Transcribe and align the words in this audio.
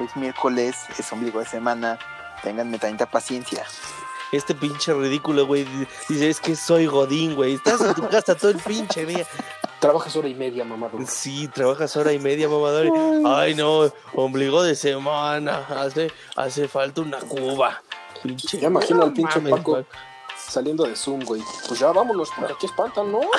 es 0.00 0.16
miércoles, 0.16 0.76
es 0.98 1.12
ombligo 1.12 1.40
de 1.40 1.46
semana, 1.46 1.98
ténganme 2.42 2.78
tanta 2.78 3.06
paciencia. 3.06 3.64
Este 4.32 4.54
pinche 4.54 4.94
ridículo, 4.94 5.46
güey, 5.46 5.66
dice, 6.08 6.30
es 6.30 6.40
que 6.40 6.56
soy 6.56 6.86
Godín, 6.86 7.34
güey, 7.34 7.54
estás 7.54 7.80
en 7.82 7.94
tu 7.94 8.08
casa 8.08 8.34
todo 8.34 8.50
el 8.50 8.58
pinche 8.58 9.04
día. 9.04 9.26
Trabajas 9.78 10.16
hora 10.16 10.28
y 10.28 10.34
media, 10.34 10.64
mamador. 10.64 11.06
Sí, 11.06 11.48
trabajas 11.48 11.96
hora 11.96 12.12
y 12.12 12.18
media, 12.18 12.48
mamador. 12.48 12.88
Ay, 13.26 13.54
no, 13.54 13.92
ombligo 14.14 14.62
de 14.62 14.74
semana, 14.74 15.66
hace, 15.68 16.10
hace 16.36 16.68
falta 16.68 17.02
una 17.02 17.18
cuba. 17.18 17.82
Pinche, 18.22 18.58
ya 18.58 18.68
imagino 18.68 19.02
al 19.02 19.12
pinche 19.12 19.40
Paco 19.40 19.84
saliendo 20.52 20.84
de 20.84 20.96
Zoom, 20.96 21.24
güey. 21.24 21.42
Pues 21.66 21.80
ya 21.80 21.92
vámonos, 21.92 22.30
porque 22.36 22.52
aquí 22.52 22.66
espantan, 22.66 23.10
¿no? 23.10 23.20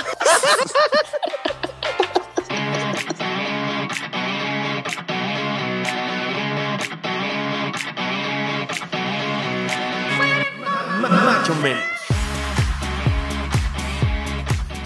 macho 11.44 11.56
menos. 11.56 11.84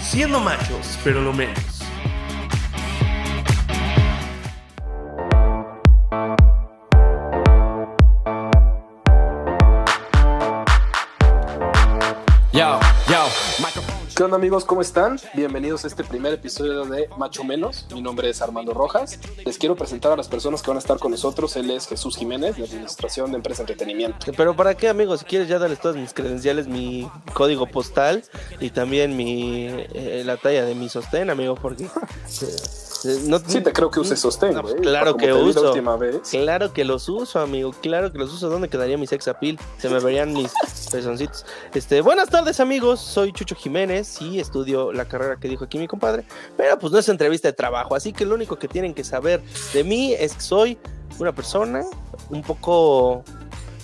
Siendo 0.00 0.40
machos, 0.40 0.98
pero 1.04 1.20
lo 1.22 1.32
menos. 1.32 1.67
¿Qué 14.18 14.24
onda 14.24 14.36
amigos? 14.36 14.64
¿Cómo 14.64 14.80
están? 14.80 15.20
Bienvenidos 15.32 15.84
a 15.84 15.86
este 15.86 16.02
primer 16.02 16.34
episodio 16.34 16.84
de 16.86 17.08
Macho 17.18 17.44
Menos. 17.44 17.86
Mi 17.94 18.02
nombre 18.02 18.28
es 18.28 18.42
Armando 18.42 18.74
Rojas. 18.74 19.16
Les 19.46 19.58
quiero 19.58 19.76
presentar 19.76 20.10
a 20.10 20.16
las 20.16 20.26
personas 20.26 20.60
que 20.60 20.70
van 20.70 20.76
a 20.76 20.80
estar 20.80 20.98
con 20.98 21.12
nosotros. 21.12 21.54
Él 21.54 21.70
es 21.70 21.86
Jesús 21.86 22.16
Jiménez, 22.16 22.56
de 22.56 22.64
Administración 22.64 23.30
de 23.30 23.36
Empresa 23.36 23.62
Entretenimiento. 23.62 24.32
Pero 24.36 24.56
¿para 24.56 24.74
qué 24.74 24.88
amigos? 24.88 25.20
Si 25.20 25.26
quieres 25.26 25.46
ya 25.46 25.60
darles 25.60 25.78
todas 25.78 25.96
mis 25.96 26.12
credenciales, 26.12 26.66
mi 26.66 27.08
código 27.32 27.66
postal 27.66 28.24
y 28.58 28.70
también 28.70 29.16
mi 29.16 29.68
eh, 29.68 30.24
la 30.26 30.36
talla 30.36 30.64
de 30.64 30.74
mi 30.74 30.88
sostén, 30.88 31.30
amigo, 31.30 31.54
porque... 31.54 31.84
Eh, 31.84 31.88
no, 33.04 33.38
sí, 33.38 33.60
te 33.60 33.72
creo 33.72 33.90
que 33.90 34.00
uses 34.00 34.18
sostén, 34.18 34.60
güey. 34.60 34.76
claro 34.76 35.16
que 35.16 35.32
uso. 35.32 35.72
Claro 36.30 36.72
que 36.72 36.84
los 36.84 37.08
uso, 37.08 37.40
amigo. 37.40 37.72
Claro 37.80 38.12
que 38.12 38.18
los 38.18 38.32
uso. 38.32 38.48
¿Dónde 38.48 38.68
quedaría 38.68 38.98
mi 38.98 39.06
sex 39.06 39.28
appeal? 39.28 39.58
Se 39.78 39.88
me 39.88 40.00
verían 40.00 40.32
mis 40.32 40.52
pezoncitos. 40.92 41.46
Este, 41.74 42.00
buenas 42.00 42.28
tardes, 42.28 42.60
amigos. 42.60 43.00
Soy 43.00 43.32
Chucho 43.32 43.54
Jiménez 43.54 44.08
sí 44.08 44.40
estudio 44.40 44.92
la 44.92 45.04
carrera 45.04 45.36
que 45.36 45.48
dijo 45.48 45.64
aquí 45.64 45.78
mi 45.78 45.86
compadre, 45.86 46.24
pero 46.56 46.78
pues 46.78 46.92
no 46.92 46.98
es 46.98 47.08
entrevista 47.08 47.48
de 47.48 47.52
trabajo, 47.52 47.94
así 47.94 48.12
que 48.12 48.24
lo 48.24 48.34
único 48.34 48.56
que 48.56 48.68
tienen 48.68 48.94
que 48.94 49.04
saber 49.04 49.42
de 49.72 49.84
mí 49.84 50.12
es 50.12 50.34
que 50.34 50.40
soy 50.40 50.78
una 51.18 51.32
persona 51.32 51.84
un 52.30 52.42
poco 52.42 53.24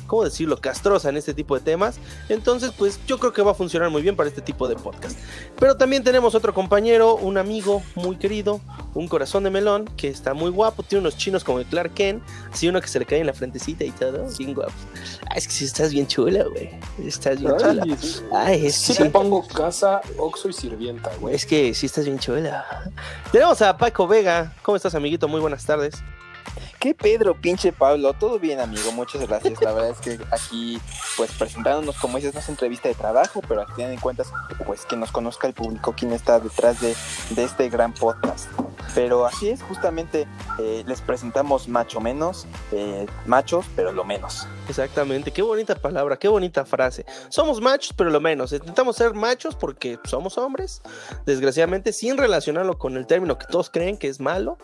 ¿cómo 0.06 0.24
decirlo?, 0.24 0.58
castrosa 0.58 1.08
en 1.08 1.16
este 1.16 1.34
tipo 1.34 1.54
de 1.54 1.60
temas. 1.60 1.98
Entonces, 2.28 2.72
pues 2.76 2.98
yo 3.06 3.18
creo 3.18 3.32
que 3.32 3.42
va 3.42 3.52
a 3.52 3.54
funcionar 3.54 3.90
muy 3.90 4.02
bien 4.02 4.16
para 4.16 4.28
este 4.28 4.42
tipo 4.42 4.68
de 4.68 4.76
podcast. 4.76 5.18
Pero 5.58 5.76
también 5.76 6.04
tenemos 6.04 6.34
otro 6.34 6.54
compañero, 6.54 7.16
un 7.16 7.38
amigo 7.38 7.82
muy 7.94 8.16
querido, 8.16 8.60
un 8.94 9.08
corazón 9.08 9.44
de 9.44 9.50
melón, 9.50 9.86
que 9.96 10.08
está 10.08 10.34
muy 10.34 10.50
guapo, 10.50 10.82
tiene 10.82 11.00
unos 11.00 11.16
chinos 11.16 11.44
como 11.44 11.58
el 11.58 11.66
Clark 11.66 11.94
Kent, 11.94 12.22
así 12.52 12.68
uno 12.68 12.80
que 12.80 12.88
se 12.88 12.98
le 12.98 13.06
cae 13.06 13.20
en 13.20 13.26
la 13.26 13.32
frentecita 13.34 13.84
y 13.84 13.90
todo, 13.90 14.26
bien 14.38 14.54
guapo. 14.54 14.72
Ah, 15.30 15.36
es 15.36 15.46
que 15.46 15.54
si 15.54 15.64
estás 15.64 15.92
bien 15.92 16.06
chula, 16.06 16.44
güey. 16.44 16.70
Estás 17.04 17.40
bien 17.40 17.56
chula. 17.56 17.84
Ay, 18.32 18.66
es 18.66 18.74
si 18.76 18.94
te 18.94 19.10
pongo 19.10 19.46
casa, 19.46 20.00
oxo 20.18 20.48
y 20.48 20.52
sirvienta, 20.52 21.10
güey. 21.20 21.34
Es 21.34 21.46
que 21.46 21.74
sí 21.74 21.86
estás 21.86 22.04
bien 22.04 22.18
chula. 22.18 22.64
Tenemos 23.32 23.60
a 23.62 23.76
Paco 23.76 24.06
Vega. 24.06 24.52
¿Cómo 24.62 24.76
estás, 24.76 24.94
amiguito? 24.94 25.28
Muy 25.28 25.40
buenas 25.40 25.64
tardes. 25.64 25.94
¿Qué 26.78 26.94
Pedro, 26.94 27.34
pinche 27.40 27.72
Pablo? 27.72 28.12
Todo 28.12 28.38
bien, 28.38 28.60
amigo, 28.60 28.92
muchas 28.92 29.26
gracias. 29.26 29.60
La 29.62 29.72
verdad 29.72 29.90
es 29.90 29.98
que 29.98 30.18
aquí, 30.30 30.78
pues 31.16 31.30
presentándonos, 31.32 31.96
como 31.96 32.18
dices, 32.18 32.34
no 32.34 32.40
es 32.40 32.48
entrevista 32.48 32.88
de 32.88 32.94
trabajo, 32.94 33.40
pero 33.46 33.62
al 33.62 33.72
final 33.74 33.90
de 33.90 33.98
cuentas, 33.98 34.32
pues 34.66 34.84
que 34.84 34.96
nos 34.96 35.10
conozca 35.10 35.46
el 35.46 35.54
público 35.54 35.94
quién 35.96 36.12
está 36.12 36.40
detrás 36.40 36.80
de, 36.80 36.94
este 37.36 37.68
gran 37.68 37.94
podcast. 37.94 38.48
Pero 38.94 39.26
así 39.26 39.50
es, 39.50 39.62
justamente 39.62 40.26
eh, 40.58 40.84
les 40.86 41.00
presentamos 41.00 41.68
macho 41.68 42.00
menos, 42.00 42.46
eh, 42.72 43.06
machos, 43.26 43.66
pero 43.74 43.92
lo 43.92 44.04
menos. 44.04 44.46
Exactamente, 44.68 45.30
qué 45.30 45.42
bonita 45.42 45.74
palabra, 45.74 46.16
qué 46.16 46.28
bonita 46.28 46.64
frase. 46.64 47.04
Somos 47.28 47.60
machos, 47.60 47.92
pero 47.96 48.10
lo 48.10 48.20
menos. 48.20 48.52
Intentamos 48.52 48.96
ser 48.96 49.14
machos 49.14 49.56
porque 49.56 49.98
somos 50.04 50.38
hombres, 50.38 50.82
desgraciadamente, 51.26 51.92
sin 51.92 52.16
relacionarlo 52.16 52.78
con 52.78 52.96
el 52.96 53.06
término 53.06 53.38
que 53.38 53.46
todos 53.46 53.70
creen 53.70 53.96
que 53.96 54.08
es 54.08 54.20
malo, 54.20 54.58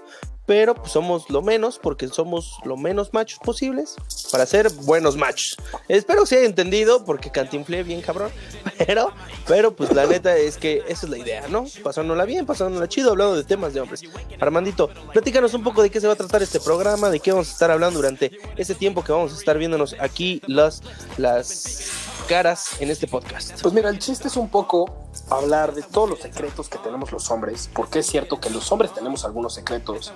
pero 0.51 0.75
pues, 0.75 0.91
somos 0.91 1.31
lo 1.31 1.43
menos 1.43 1.79
porque 1.79 2.09
somos 2.09 2.59
lo 2.65 2.77
menos 2.77 3.13
machos 3.13 3.39
posibles 3.39 3.95
para 4.33 4.45
ser 4.47 4.69
buenos 4.83 5.17
machos. 5.17 5.57
Espero 5.87 6.23
que 6.23 6.27
se 6.27 6.37
haya 6.39 6.47
entendido 6.47 7.05
porque 7.05 7.31
cantinflé 7.31 7.85
bien 7.85 8.01
cabrón, 8.01 8.33
pero, 8.85 9.13
pero 9.47 9.77
pues 9.77 9.93
la 9.93 10.07
neta 10.07 10.37
es 10.37 10.57
que 10.57 10.83
esa 10.89 11.07
es 11.07 11.09
la 11.09 11.19
idea, 11.19 11.47
¿no? 11.47 11.67
Pasándola 11.85 12.25
bien, 12.25 12.47
pasándola 12.47 12.89
chido, 12.89 13.13
hablando 13.13 13.37
de 13.37 13.45
temas 13.45 13.75
de 13.75 13.81
hombres. 13.81 14.03
Armandito, 14.41 14.89
platícanos 15.13 15.55
un 15.55 15.63
poco 15.63 15.83
de 15.83 15.91
qué 15.91 16.01
se 16.01 16.07
va 16.07 16.15
a 16.15 16.17
tratar 16.17 16.43
este 16.43 16.61
programa, 16.61 17.11
de 17.11 17.21
qué 17.21 17.33
vamos 17.33 17.49
a 17.49 17.53
estar 17.53 17.71
hablando 17.71 17.99
durante 17.99 18.31
ese 18.57 18.75
tiempo 18.75 19.05
que 19.05 19.13
vamos 19.13 19.33
a 19.33 19.37
estar 19.37 19.59
viéndonos 19.59 19.95
aquí 20.01 20.41
las, 20.47 20.83
las 21.19 21.91
caras 22.29 22.81
en 22.81 22.91
este 22.91 23.07
podcast. 23.07 23.61
Pues 23.61 23.75
mira, 23.75 23.91
el 23.91 23.99
chiste 23.99 24.29
es 24.29 24.37
un 24.37 24.49
poco 24.49 24.95
hablar 25.31 25.75
de 25.75 25.83
todos 25.83 26.11
los 26.11 26.21
secretos 26.21 26.69
que 26.69 26.79
tenemos 26.79 27.13
los 27.13 27.31
hombres, 27.31 27.69
porque 27.75 27.99
es 27.99 28.07
cierto 28.07 28.41
que 28.41 28.51
los 28.51 28.71
hombres 28.73 28.95
tenemos 28.95 29.25
algunos 29.25 29.55
secretos 29.55 30.13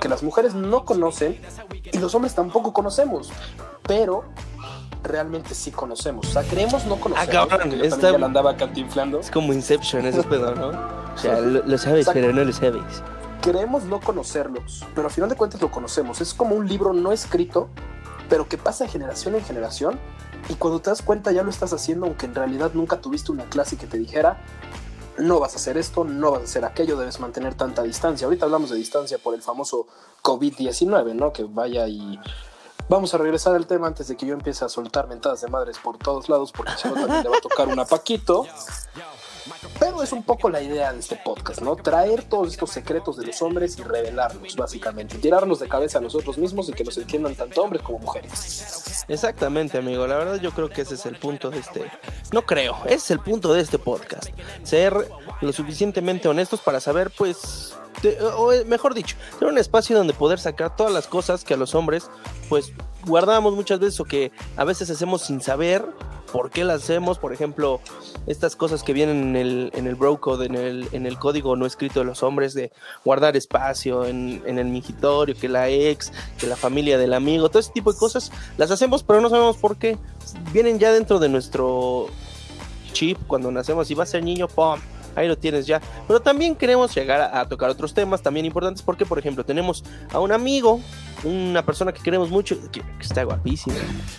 que 0.00 0.08
las 0.08 0.22
mujeres 0.22 0.54
no 0.54 0.84
conocen 0.84 1.40
y 1.90 1.98
los 1.98 2.14
hombres 2.14 2.34
tampoco 2.34 2.72
conocemos, 2.72 3.30
pero 3.82 4.24
realmente 5.02 5.54
sí 5.54 5.70
conocemos. 5.70 6.26
O 6.26 6.32
sea, 6.32 6.42
creemos 6.42 6.84
no 6.86 6.96
conocer. 6.96 7.36
Ah, 7.36 7.46
cabrón, 7.46 7.72
esta... 7.80 8.10
ya 8.18 8.24
andaba 8.24 8.56
cantinflando. 8.56 9.20
Es 9.20 9.30
como 9.30 9.52
Inception 9.52 10.06
ese 10.06 10.22
pedo, 10.24 10.54
¿no? 10.54 10.68
O 10.68 11.18
sea, 11.18 11.38
lo, 11.40 11.78
sabes, 11.78 12.08
pero 12.12 12.32
no 12.32 12.44
lo 12.44 12.52
sabes. 12.52 12.82
Queremos 13.44 13.84
no 13.84 14.00
conocerlos, 14.00 14.86
pero 14.94 15.08
al 15.08 15.12
final 15.12 15.28
de 15.28 15.36
cuentas 15.36 15.60
lo 15.60 15.70
conocemos. 15.70 16.22
Es 16.22 16.32
como 16.32 16.56
un 16.56 16.66
libro 16.66 16.94
no 16.94 17.12
escrito, 17.12 17.68
pero 18.30 18.48
que 18.48 18.56
pasa 18.56 18.84
de 18.84 18.90
generación 18.90 19.34
en 19.34 19.44
generación 19.44 20.00
y 20.48 20.54
cuando 20.54 20.80
te 20.80 20.88
das 20.88 21.02
cuenta 21.02 21.30
ya 21.30 21.42
lo 21.42 21.50
estás 21.50 21.74
haciendo, 21.74 22.06
aunque 22.06 22.24
en 22.24 22.34
realidad 22.34 22.70
nunca 22.72 23.02
tuviste 23.02 23.32
una 23.32 23.44
clase 23.44 23.76
que 23.76 23.86
te 23.86 23.98
dijera, 23.98 24.40
no 25.18 25.40
vas 25.40 25.52
a 25.52 25.56
hacer 25.56 25.76
esto, 25.76 26.04
no 26.04 26.30
vas 26.30 26.40
a 26.40 26.44
hacer 26.44 26.64
aquello, 26.64 26.96
debes 26.96 27.20
mantener 27.20 27.54
tanta 27.54 27.82
distancia. 27.82 28.24
Ahorita 28.24 28.46
hablamos 28.46 28.70
de 28.70 28.76
distancia 28.76 29.18
por 29.18 29.34
el 29.34 29.42
famoso 29.42 29.88
COVID-19, 30.22 31.14
¿no? 31.14 31.30
Que 31.30 31.44
vaya 31.44 31.86
y... 31.86 32.18
Vamos 32.88 33.12
a 33.12 33.18
regresar 33.18 33.54
al 33.54 33.66
tema 33.66 33.88
antes 33.88 34.08
de 34.08 34.16
que 34.16 34.24
yo 34.24 34.32
empiece 34.32 34.64
a 34.64 34.70
soltar 34.70 35.06
mentadas 35.06 35.42
de 35.42 35.48
madres 35.48 35.78
por 35.78 35.98
todos 35.98 36.30
lados, 36.30 36.50
porque 36.50 36.72
si 36.80 36.88
no 36.88 36.94
también 36.94 37.22
le 37.22 37.28
va 37.28 37.36
a 37.36 37.40
tocar 37.40 37.68
una 37.68 37.84
Paquito. 37.84 38.46
Pero 39.78 40.02
es 40.02 40.12
un 40.12 40.22
poco 40.22 40.48
la 40.48 40.62
idea 40.62 40.92
de 40.92 41.00
este 41.00 41.16
podcast, 41.16 41.60
¿no? 41.60 41.76
Traer 41.76 42.22
todos 42.24 42.48
estos 42.48 42.70
secretos 42.70 43.16
de 43.16 43.26
los 43.26 43.42
hombres 43.42 43.78
y 43.78 43.82
revelarlos, 43.82 44.56
básicamente. 44.56 45.18
Tirarnos 45.18 45.60
de 45.60 45.68
cabeza 45.68 45.98
a 45.98 46.00
nosotros 46.00 46.38
mismos 46.38 46.68
y 46.68 46.72
que 46.72 46.84
nos 46.84 46.96
entiendan 46.96 47.34
tanto 47.34 47.62
hombres 47.62 47.82
como 47.82 47.98
mujeres. 47.98 49.04
Exactamente, 49.08 49.78
amigo. 49.78 50.06
La 50.06 50.16
verdad 50.16 50.40
yo 50.40 50.52
creo 50.52 50.70
que 50.70 50.82
ese 50.82 50.94
es 50.94 51.06
el 51.06 51.16
punto 51.16 51.50
de 51.50 51.58
este... 51.58 51.90
No 52.32 52.42
creo, 52.42 52.76
ese 52.86 52.94
es 52.94 53.10
el 53.10 53.20
punto 53.20 53.52
de 53.52 53.60
este 53.60 53.78
podcast. 53.78 54.30
Ser 54.62 55.08
lo 55.40 55.52
suficientemente 55.52 56.28
honestos 56.28 56.60
para 56.60 56.80
saber, 56.80 57.10
pues... 57.10 57.74
o 58.36 58.50
mejor 58.66 58.94
dicho, 58.94 59.16
tener 59.38 59.52
un 59.52 59.58
espacio 59.58 59.96
donde 59.96 60.14
poder 60.14 60.38
sacar 60.38 60.74
todas 60.76 60.92
las 60.92 61.06
cosas 61.06 61.44
que 61.44 61.54
a 61.54 61.56
los 61.56 61.74
hombres, 61.74 62.10
pues, 62.48 62.72
guardamos 63.04 63.54
muchas 63.54 63.78
veces 63.78 64.00
o 64.00 64.04
que 64.04 64.32
a 64.56 64.64
veces 64.64 64.88
hacemos 64.90 65.22
sin 65.22 65.40
saber 65.40 65.84
por 66.34 66.50
qué 66.50 66.64
las 66.64 66.82
hacemos, 66.82 67.20
por 67.20 67.32
ejemplo, 67.32 67.80
estas 68.26 68.56
cosas 68.56 68.82
que 68.82 68.92
vienen 68.92 69.22
en 69.22 69.36
el, 69.36 69.70
en 69.72 69.86
el 69.86 69.94
bro 69.94 70.20
code, 70.20 70.46
en 70.46 70.56
el, 70.56 70.88
en 70.90 71.06
el 71.06 71.16
código 71.16 71.54
no 71.54 71.64
escrito 71.64 72.00
de 72.00 72.06
los 72.06 72.24
hombres, 72.24 72.54
de 72.54 72.72
guardar 73.04 73.36
espacio 73.36 74.04
en, 74.04 74.42
el 74.44 74.64
mingitorio, 74.64 75.36
que 75.36 75.48
la 75.48 75.68
ex, 75.68 76.12
que 76.36 76.48
la 76.48 76.56
familia 76.56 76.98
del 76.98 77.14
amigo, 77.14 77.50
todo 77.50 77.60
ese 77.60 77.70
tipo 77.70 77.92
de 77.92 78.00
cosas, 78.00 78.32
las 78.58 78.72
hacemos, 78.72 79.04
pero 79.04 79.20
no 79.20 79.30
sabemos 79.30 79.58
por 79.58 79.76
qué. 79.76 79.96
Vienen 80.52 80.80
ya 80.80 80.92
dentro 80.92 81.20
de 81.20 81.28
nuestro 81.28 82.08
chip 82.92 83.16
cuando 83.28 83.52
nacemos 83.52 83.88
y 83.92 83.94
va 83.94 84.02
a 84.02 84.06
ser 84.06 84.24
niño, 84.24 84.48
¡pum! 84.48 84.80
Ahí 85.16 85.28
lo 85.28 85.36
tienes 85.36 85.66
ya. 85.66 85.80
Pero 86.06 86.20
también 86.20 86.54
queremos 86.54 86.94
llegar 86.94 87.20
a, 87.20 87.48
tocar 87.48 87.70
otros 87.70 87.94
temas 87.94 88.22
también 88.22 88.46
importantes 88.46 88.82
porque, 88.82 89.06
por 89.06 89.18
ejemplo, 89.18 89.44
tenemos 89.44 89.84
a 90.12 90.20
un 90.20 90.32
amigo, 90.32 90.80
una 91.24 91.64
persona 91.64 91.92
que 91.92 92.02
queremos 92.02 92.30
mucho, 92.30 92.56
que, 92.70 92.82
está 93.00 93.22
guapísima, 93.24 93.76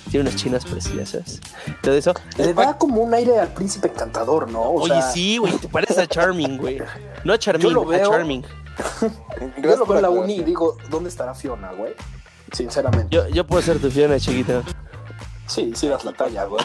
tiene 0.10 0.30
unas 0.30 0.36
chinas 0.36 0.66
preciosas. 0.66 1.40
Todo 1.82 1.96
eso. 1.96 2.14
Le 2.38 2.54
da 2.54 2.78
como 2.78 3.02
un 3.02 3.14
aire 3.14 3.40
al 3.40 3.50
príncipe 3.50 3.88
encantador, 3.88 4.50
¿no? 4.52 4.62
Oye, 4.62 5.02
sí, 5.14 5.38
güey, 5.38 5.54
te 5.54 5.68
parece 5.68 6.02
a 6.02 6.08
Charming, 6.08 6.58
güey. 6.58 6.82
No 7.24 7.34
a 7.34 7.40
Charming, 7.40 7.74
lo 7.74 7.86
veo, 7.86 8.08
a 8.08 8.16
Charming. 8.16 8.44
yo 9.64 9.76
lo 9.76 9.86
veo 9.86 9.98
en 9.98 10.02
la 10.02 10.10
uni 10.10 10.36
y 10.36 10.44
digo, 10.44 10.78
¿dónde 10.90 11.10
estará 11.10 11.34
Fiona, 11.34 11.72
güey? 11.72 11.94
Sinceramente. 12.52 13.08
Yo, 13.16 13.28
yo 13.30 13.46
puedo 13.46 13.62
ser 13.62 13.80
tu 13.80 13.90
Fiona, 13.90 14.20
chiquita. 14.20 14.64
Sí, 15.48 15.74
sí 15.76 15.88
das 15.88 16.04
la 16.06 16.14
talla, 16.14 16.46
güey. 16.46 16.64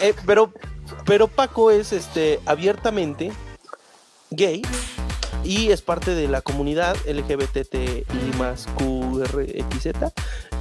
eh, 0.00 0.14
pero, 0.26 0.52
pero 1.04 1.28
Paco 1.28 1.70
es 1.70 1.92
este 1.92 2.40
abiertamente 2.46 3.32
gay 4.30 4.62
y 5.44 5.70
es 5.70 5.82
parte 5.82 6.14
de 6.14 6.28
la 6.28 6.42
comunidad 6.42 6.96
LGBTI 7.06 8.04
más 8.38 8.66
QRXZ. 8.76 10.12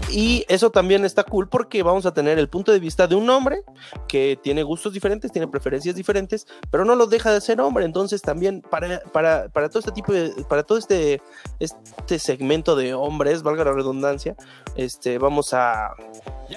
Y 0.10 0.46
eso 0.48 0.70
también 0.72 1.04
está 1.06 1.24
cool 1.24 1.50
porque 1.50 1.84
vamos 1.84 2.06
a 2.06 2.14
tener 2.14 2.40
el 2.40 2.48
punto 2.50 2.72
de 2.72 2.80
vista 2.80 3.08
de 3.08 3.16
un 3.16 3.30
hombre 3.30 3.62
que 4.08 4.40
tiene 4.42 4.64
gustos 4.64 4.94
diferentes, 4.94 5.32
tiene 5.32 5.48
preferencias 5.48 5.96
diferentes, 5.96 6.48
pero 6.72 6.86
no 6.86 6.96
lo 6.96 7.08
deja 7.08 7.32
de 7.34 7.42
ser 7.42 7.60
hombre. 7.62 7.86
Entonces 7.86 8.22
también 8.22 8.62
para, 8.62 9.02
para, 9.12 9.50
para 9.50 9.70
todo 9.70 9.80
este 9.80 9.92
tipo 9.92 10.14
de, 10.14 10.30
para 10.48 10.64
todo 10.64 10.78
este, 10.78 11.22
este 11.60 12.20
segmento 12.20 12.76
de 12.76 12.94
hombres, 12.94 13.44
valga 13.44 13.64
la 13.66 13.74
redundancia, 13.74 14.36
este, 14.76 15.18
vamos 15.18 15.54
a 15.54 15.92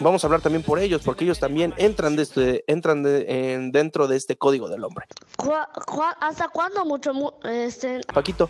vamos 0.00 0.22
a 0.22 0.28
hablar 0.28 0.40
también 0.40 0.62
por 0.62 0.78
ellos, 0.78 1.02
porque 1.04 1.24
ellos 1.24 1.40
también 1.40 1.74
entran 1.76 2.14
de 2.14 2.22
este, 2.22 2.64
entran 2.68 3.02
de- 3.02 3.54
en- 3.54 3.72
dentro 3.72 4.06
de 4.06 4.16
este 4.16 4.36
código 4.36 4.68
del 4.68 4.84
hombre. 4.84 5.04
¿Cuá- 5.36 5.68
cuá- 5.86 6.16
¿Hasta 6.20 6.48
cuándo 6.48 6.84
mucho 6.84 7.12
mu- 7.12 7.32
este, 7.42 8.00
Paquito, 8.14 8.48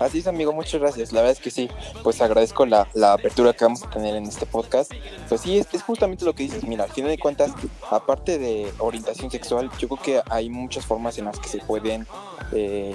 Así 0.00 0.20
es, 0.20 0.26
amigo, 0.26 0.52
muchas 0.54 0.80
gracias. 0.80 1.12
La 1.12 1.20
verdad 1.20 1.32
es 1.36 1.40
que 1.40 1.50
sí, 1.50 1.68
pues 2.02 2.20
agradezco 2.22 2.64
la, 2.64 2.88
la 2.94 3.12
apertura 3.12 3.52
que 3.52 3.64
vamos 3.64 3.82
a 3.82 3.90
tener 3.90 4.13
en 4.14 4.24
este 4.24 4.46
podcast. 4.46 4.92
Pues 5.28 5.40
sí, 5.40 5.58
es, 5.58 5.66
es 5.72 5.82
justamente 5.82 6.24
lo 6.24 6.34
que 6.34 6.44
dices. 6.44 6.64
Mira, 6.64 6.84
al 6.84 6.90
final 6.90 7.10
de 7.10 7.18
cuentas, 7.18 7.52
aparte 7.90 8.38
de 8.38 8.72
orientación 8.78 9.30
sexual, 9.30 9.70
yo 9.78 9.88
creo 9.88 10.02
que 10.02 10.22
hay 10.30 10.48
muchas 10.48 10.86
formas 10.86 11.18
en 11.18 11.26
las 11.26 11.38
que 11.38 11.48
se 11.48 11.58
pueden, 11.58 12.06
eh, 12.52 12.94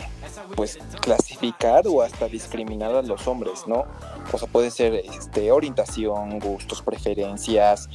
pues, 0.56 0.80
clasificar 1.02 1.88
o 1.88 2.02
hasta 2.02 2.28
discriminar 2.28 2.96
a 2.96 3.02
los 3.02 3.28
hombres, 3.28 3.68
¿no? 3.68 3.86
O 4.32 4.38
sea, 4.38 4.48
puede 4.48 4.72
ser 4.72 4.94
este, 4.94 5.52
orientación, 5.52 6.40
gustos, 6.40 6.82
preferencias, 6.82 7.90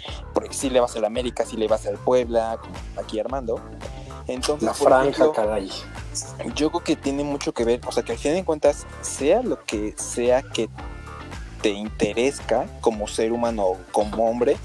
si 0.50 0.70
le 0.70 0.80
vas 0.80 0.96
al 0.96 1.04
América, 1.04 1.44
si 1.44 1.56
le 1.56 1.68
vas 1.68 1.86
al 1.86 1.98
Puebla, 1.98 2.58
como 2.60 2.74
aquí 3.00 3.18
Armando. 3.18 3.60
Entonces, 4.26 4.66
La 4.66 4.74
franja, 4.74 5.32
caray. 5.32 5.70
yo 6.54 6.70
creo 6.70 6.82
que 6.82 6.96
tiene 6.96 7.24
mucho 7.24 7.52
que 7.52 7.64
ver, 7.64 7.80
o 7.86 7.92
sea, 7.92 8.02
que 8.02 8.12
al 8.12 8.18
final 8.18 8.38
de 8.38 8.44
cuentas, 8.44 8.86
sea 9.02 9.42
lo 9.42 9.62
que 9.64 9.94
sea 9.98 10.42
que 10.42 10.70
te 11.64 11.70
interesa 11.70 12.66
como 12.82 13.08
ser 13.08 13.32
humano 13.32 13.78
como 13.90 14.28
hombre, 14.28 14.58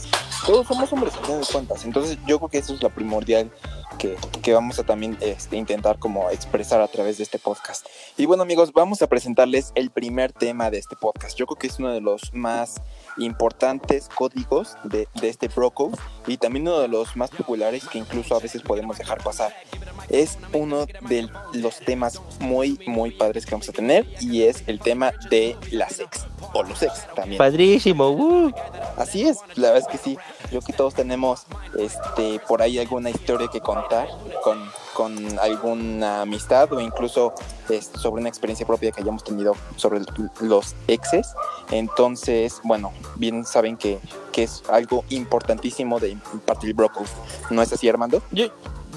todos 0.46 0.68
somos 0.68 0.92
hombres 0.92 1.16
al 1.16 1.24
final 1.24 1.40
de 1.40 1.48
cuentas. 1.48 1.86
Entonces, 1.86 2.18
yo 2.28 2.40
creo 2.40 2.50
que 2.50 2.58
eso 2.58 2.74
es 2.74 2.84
lo 2.84 2.90
primordial 2.90 3.50
que, 4.00 4.16
que 4.42 4.54
vamos 4.54 4.80
a 4.80 4.84
también 4.84 5.18
este, 5.22 5.58
intentar 5.58 6.00
como 6.00 6.32
expresar 6.32 6.82
a 6.82 6.88
través 6.88 7.18
de 7.18 7.24
este 7.24 7.38
podcast. 7.38 7.86
Y 8.18 8.26
bueno, 8.26 8.42
amigos, 8.42 8.74
vamos 8.74 9.04
a 9.04 9.08
presentarles 9.08 9.72
el 9.76 9.92
primer 9.92 10.34
tema 10.34 10.72
de 10.72 10.80
este 10.80 10.96
podcast. 10.96 11.38
Yo 11.38 11.46
creo 11.46 11.58
que 11.58 11.68
es 11.68 11.78
uno 11.78 11.92
de 11.92 12.02
los 12.02 12.34
más 12.34 12.82
importantes 13.18 14.10
códigos 14.10 14.78
de, 14.84 15.08
de 15.22 15.30
este 15.30 15.50
Broco 15.50 15.92
y 16.26 16.38
también 16.38 16.68
uno 16.68 16.80
de 16.80 16.88
los 16.88 17.16
más 17.16 17.30
populares 17.30 17.88
que 17.88 18.00
incluso 18.00 18.36
a 18.36 18.40
veces 18.40 18.62
podemos 18.62 18.98
dejar 18.98 19.22
pasar 19.22 19.54
es 20.10 20.38
uno 20.54 20.86
de 21.08 21.30
los 21.54 21.80
temas 21.80 22.22
muy, 22.40 22.80
muy 22.88 23.12
padres 23.12 23.46
que 23.46 23.52
vamos 23.52 23.70
a 23.70 23.72
tener 23.72 24.08
y 24.20 24.44
es 24.44 24.64
el 24.68 24.80
tema 24.80 25.12
de 25.30 25.56
la 25.72 25.90
sex 25.90 26.26
o 26.54 26.64
los 26.64 26.80
sex 26.80 27.08
también. 27.16 27.38
padrísimo. 27.38 28.10
uh. 28.10 28.52
Así 28.98 29.28
es, 29.28 29.38
la 29.56 29.72
verdad 29.72 29.90
es 29.90 30.00
que 30.00 30.04
sí. 30.04 30.18
Yo 30.44 30.48
creo 30.50 30.62
que 30.62 30.74
todos 30.74 30.96
tenemos 30.96 31.46
este 31.78 32.40
por 32.48 32.62
ahí 32.62 32.80
alguna 32.80 33.10
historia 33.10 33.48
que 33.52 33.62
contar 33.62 33.89
con, 34.44 34.60
con 34.94 35.40
alguna 35.40 36.22
amistad 36.22 36.72
o 36.74 36.80
incluso 36.80 37.34
este, 37.70 37.98
sobre 37.98 38.20
una 38.22 38.30
experiencia 38.30 38.66
propia 38.66 38.92
que 38.92 39.02
hayamos 39.02 39.24
tenido 39.24 39.56
sobre 39.76 40.00
el- 40.00 40.08
los 40.42 40.76
exes. 40.88 41.34
Entonces, 41.72 42.60
bueno, 42.64 42.92
bien 43.16 43.46
saben 43.46 43.78
que, 43.78 44.00
que 44.32 44.44
es 44.44 44.64
algo 44.70 45.04
importantísimo 45.10 46.00
de 46.00 46.10
impartir 46.10 46.74
brocos. 46.74 47.10
¿No 47.50 47.62
es 47.62 47.72
así, 47.74 47.88
Armando? 47.90 48.22
Yo, 48.32 48.48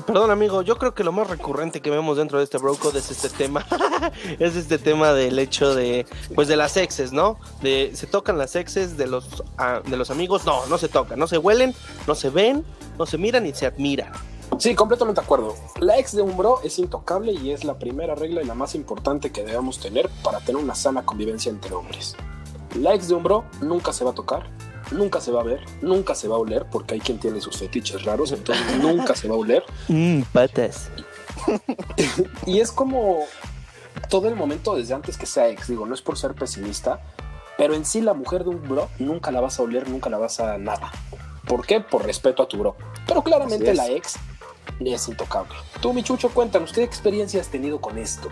perdón 0.07 0.31
amigo, 0.31 0.63
yo 0.63 0.79
creo 0.79 0.95
que 0.95 1.05
lo 1.05 1.13
más 1.13 1.29
recurrente 1.29 1.81
que 1.81 1.91
vemos 1.91 2.17
dentro 2.17 2.39
de 2.39 2.45
este 2.45 2.59
Brocode 2.59 2.99
es 2.99 3.11
este 3.11 3.29
tema, 3.29 3.65
es 4.41 4.57
este 4.57 4.79
tema 4.79 5.13
del 5.13 5.39
hecho 5.39 5.75
de, 5.75 6.07
pues 6.35 6.49
de 6.49 6.57
las 6.57 6.77
exes, 6.77 7.13
¿no? 7.13 7.39
De 7.61 7.93
se 7.95 8.07
tocan 8.07 8.37
las 8.39 8.57
exes 8.57 8.97
de 8.97 9.07
los, 9.07 9.43
ah, 9.59 9.81
de 9.87 9.97
los 9.97 10.11
amigos, 10.11 10.45
no, 10.45 10.67
no 10.67 10.77
se 10.79 10.89
tocan, 10.89 11.19
no 11.19 11.27
se 11.29 11.39
huelen, 11.39 11.75
no 12.09 12.15
se 12.15 12.31
ven, 12.31 12.65
no 12.99 13.07
se 13.07 13.17
miran 13.19 13.45
ni 13.45 13.53
se 13.55 13.67
admiran. 13.67 14.13
Sí, 14.63 14.77
completamente 14.77 15.21
de 15.21 15.25
acuerdo. 15.25 15.57
La 15.81 15.99
ex 15.99 16.15
de 16.15 16.23
un 16.23 16.37
bro 16.37 16.61
es 16.63 16.79
intocable 16.79 17.33
y 17.33 17.51
es 17.51 17.65
la 17.65 17.81
primera 17.81 18.15
regla 18.15 18.43
y 18.43 18.45
la 18.45 18.55
más 18.55 18.77
importante 18.77 19.33
que 19.33 19.43
debemos 19.43 19.81
tener 19.81 20.09
para 20.23 20.39
tener 20.39 20.63
una 20.63 20.77
sana 20.77 21.05
convivencia 21.05 21.51
entre 21.51 21.75
hombres. 21.75 22.15
La 22.77 22.95
ex 22.95 23.09
de 23.09 23.15
un 23.15 23.25
bro 23.25 23.45
nunca 23.61 23.93
se 23.93 24.05
va 24.05 24.13
a 24.13 24.15
tocar, 24.15 24.49
nunca 24.93 25.21
se 25.21 25.33
va 25.33 25.41
a 25.41 25.43
ver, 25.43 25.65
nunca 25.81 26.15
se 26.15 26.29
va 26.29 26.37
a 26.37 26.39
oler, 26.39 26.67
porque 26.71 26.95
hay 26.95 27.01
quien 27.01 27.19
tiene 27.19 27.41
sus 27.41 27.57
fetiches 27.57 28.05
raros, 28.05 28.31
entonces 28.31 28.65
nunca 28.81 29.17
se 29.17 29.27
va 29.27 29.35
a 29.35 29.39
oler. 29.39 29.65
Mmm, 29.89 30.23
patas. 30.33 30.91
Y 32.47 32.61
es 32.61 32.71
como 32.71 33.19
todo 34.09 34.29
el 34.29 34.37
momento 34.37 34.77
desde 34.77 34.95
antes 34.95 35.19
que 35.19 35.27
sea 35.27 35.49
ex, 35.49 35.67
digo, 35.67 35.87
no 35.87 35.95
es 35.95 36.03
por 36.03 36.17
ser 36.17 36.35
pesimista, 36.35 37.01
pero 37.59 37.75
en 37.75 37.85
sí 37.85 38.01
la 38.01 38.15
mujer 38.15 38.45
de 38.45 38.51
un 38.51 38.63
bro 38.69 38.89
nunca 39.01 39.33
la 39.33 39.41
vas 39.41 39.59
a 39.59 39.65
oler, 39.65 39.89
nunca 39.89 40.09
la 40.09 40.19
vas 40.19 40.39
a 40.39 40.57
nada. 40.57 40.93
¿Por 41.49 41.67
qué? 41.67 41.81
Por 41.81 42.05
respeto 42.05 42.45
a 42.45 42.49
tu 42.49 42.59
bro. 42.59 42.77
Pero 43.09 43.25
claramente 43.25 43.75
la 43.75 43.89
ex 43.89 44.21
es 44.81 45.09
intocable. 45.09 45.55
Tú, 45.81 45.93
mi 45.93 46.03
chucho, 46.03 46.29
cuéntanos, 46.31 46.73
¿qué 46.73 46.83
experiencia 46.83 47.41
has 47.41 47.49
tenido 47.49 47.81
con 47.81 47.99
esto? 47.99 48.29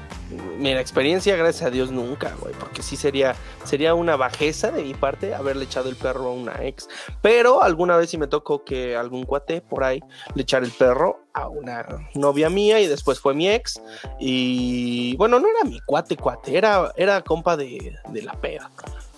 Mira, 0.59 0.81
experiencia, 0.81 1.37
gracias 1.37 1.67
a 1.67 1.71
Dios, 1.71 1.91
nunca, 1.91 2.35
güey, 2.41 2.55
porque 2.55 2.83
sí 2.83 2.97
sería, 2.97 3.37
sería 3.65 3.95
una 3.95 4.17
bajeza 4.17 4.71
de 4.71 4.83
mi 4.83 4.95
parte 4.95 5.35
haberle 5.35 5.65
echado 5.65 5.89
el 5.89 5.97
perro 5.97 6.29
a 6.29 6.33
una 6.33 6.65
ex. 6.65 6.89
Pero 7.23 7.63
alguna 7.63 7.97
vez 7.97 8.11
sí 8.11 8.19
me 8.19 8.27
tocó 8.27 8.65
que 8.65 8.97
algún 8.97 9.25
cuate 9.25 9.61
por 9.61 9.85
ahí 9.85 10.01
le 10.35 10.43
echara 10.43 10.65
el 10.65 10.73
perro 10.73 11.21
a 11.33 11.49
una 11.49 11.87
novia 12.15 12.51
mía 12.51 12.81
y 12.81 12.87
después 12.87 13.21
fue 13.21 13.35
mi 13.35 13.49
ex. 13.49 13.81
Y 14.19 15.17
bueno, 15.17 15.39
no 15.39 15.49
era 15.49 15.65
mi 15.65 15.81
cuate, 15.81 16.17
cuate, 16.17 16.57
era, 16.57 16.93
era 16.97 17.23
compa 17.23 17.57
de, 17.57 17.97
de 18.09 18.23
la 18.23 18.33
peda. 18.33 18.71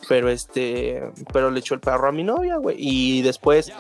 Pero 0.09 0.29
este, 0.29 1.03
pero 1.33 1.51
le 1.51 1.61
echó 1.61 1.75
el 1.75 1.81
perro 1.81 2.09
a 2.09 2.13
mi 2.13 2.25
novia, 2.25 2.57
güey. 2.57 2.77
Y 2.79 3.23
después, 3.23 3.73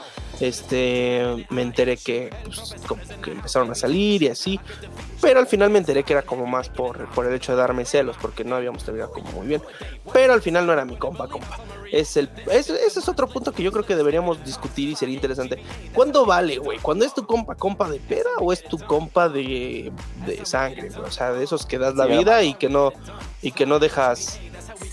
este, 0.42 1.46
me 1.50 1.62
enteré 1.62 1.96
que, 1.96 2.32
pues, 2.44 2.74
como 2.86 3.02
que 3.22 3.32
empezaron 3.32 3.70
a 3.70 3.74
salir 3.74 4.22
y 4.22 4.28
así. 4.28 4.60
Pero 5.20 5.38
al 5.40 5.46
final 5.46 5.70
me 5.70 5.78
enteré 5.78 6.02
que 6.02 6.12
era 6.14 6.22
como 6.22 6.46
más 6.46 6.68
por, 6.68 7.06
por 7.10 7.26
el 7.26 7.34
hecho 7.34 7.52
de 7.52 7.58
darme 7.58 7.84
celos, 7.84 8.16
porque 8.20 8.42
no 8.44 8.56
habíamos 8.56 8.82
terminado 8.84 9.12
como 9.12 9.30
muy 9.32 9.46
bien. 9.46 9.62
Pero 10.12 10.32
al 10.32 10.42
final 10.42 10.66
no 10.66 10.72
era 10.72 10.84
mi 10.84 10.96
compa, 10.96 11.28
compa. 11.28 11.58
Es 11.92 12.16
el, 12.16 12.28
es- 12.50 12.70
ese 12.70 12.98
es 13.00 13.08
otro 13.08 13.28
punto 13.28 13.52
que 13.52 13.62
yo 13.62 13.70
creo 13.70 13.84
que 13.84 13.94
deberíamos 13.94 14.42
discutir 14.44 14.88
y 14.88 14.96
sería 14.96 15.14
interesante. 15.14 15.62
¿Cuándo 15.94 16.24
vale, 16.26 16.58
güey? 16.58 16.78
¿Cuándo 16.78 17.04
es 17.04 17.14
tu 17.14 17.24
compa, 17.26 17.54
compa 17.54 17.88
de 17.88 18.00
peda 18.00 18.30
o 18.40 18.52
es 18.52 18.64
tu 18.64 18.78
compa 18.78 19.28
de, 19.28 19.92
de 20.26 20.44
sangre? 20.46 20.88
O 21.06 21.10
sea, 21.10 21.32
de 21.32 21.44
esos 21.44 21.66
que 21.66 21.78
das 21.78 21.94
la 21.94 22.06
vida 22.06 22.42
y 22.42 22.54
que 22.54 22.68
no, 22.68 22.92
y 23.42 23.52
que 23.52 23.66
no 23.66 23.78
dejas 23.78 24.40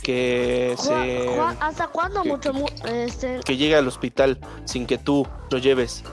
que 0.04 0.76
se 0.78 1.40
¿Hasta 1.60 1.88
cuándo 1.88 2.24
que- 2.24 2.30
mucho 2.30 2.54
mu- 2.54 2.68
este, 2.86 3.40
que 3.46 3.58
llegue 3.58 3.76
al 3.76 3.88
hospital 3.88 4.40
sin 4.66 4.86
que 4.86 4.98
tú 4.98 5.28
lo 5.50 5.58
lleves 5.58 6.04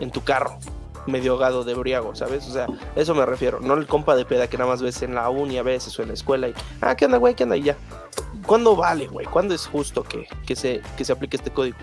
en 0.00 0.10
tu 0.10 0.22
carro, 0.24 0.58
medio 1.06 1.32
ahogado 1.32 1.64
de 1.64 1.74
briago, 1.74 2.14
¿sabes? 2.14 2.46
O 2.46 2.52
sea, 2.52 2.66
eso 2.96 3.14
me 3.14 3.24
refiero. 3.26 3.60
No 3.60 3.74
el 3.74 3.86
compa 3.86 4.14
de 4.16 4.24
peda 4.24 4.46
que 4.48 4.56
nada 4.58 4.70
más 4.70 4.82
ves 4.82 5.02
en 5.02 5.14
la 5.14 5.28
uni 5.30 5.58
a 5.58 5.62
veces 5.62 5.98
o 5.98 6.02
en 6.02 6.08
la 6.08 6.14
escuela 6.14 6.48
y, 6.48 6.54
ah, 6.80 6.94
¿qué 6.96 7.06
onda, 7.06 7.18
güey? 7.18 7.34
¿Qué 7.34 7.44
onda? 7.44 7.56
Y 7.56 7.62
ya. 7.62 7.76
¿Cuándo 8.46 8.76
vale, 8.76 9.06
güey? 9.08 9.26
¿Cuándo 9.26 9.54
es 9.54 9.66
justo 9.66 10.02
que, 10.02 10.26
que, 10.46 10.56
se, 10.56 10.80
que 10.96 11.04
se 11.04 11.12
aplique 11.12 11.36
este 11.36 11.50
código? 11.50 11.76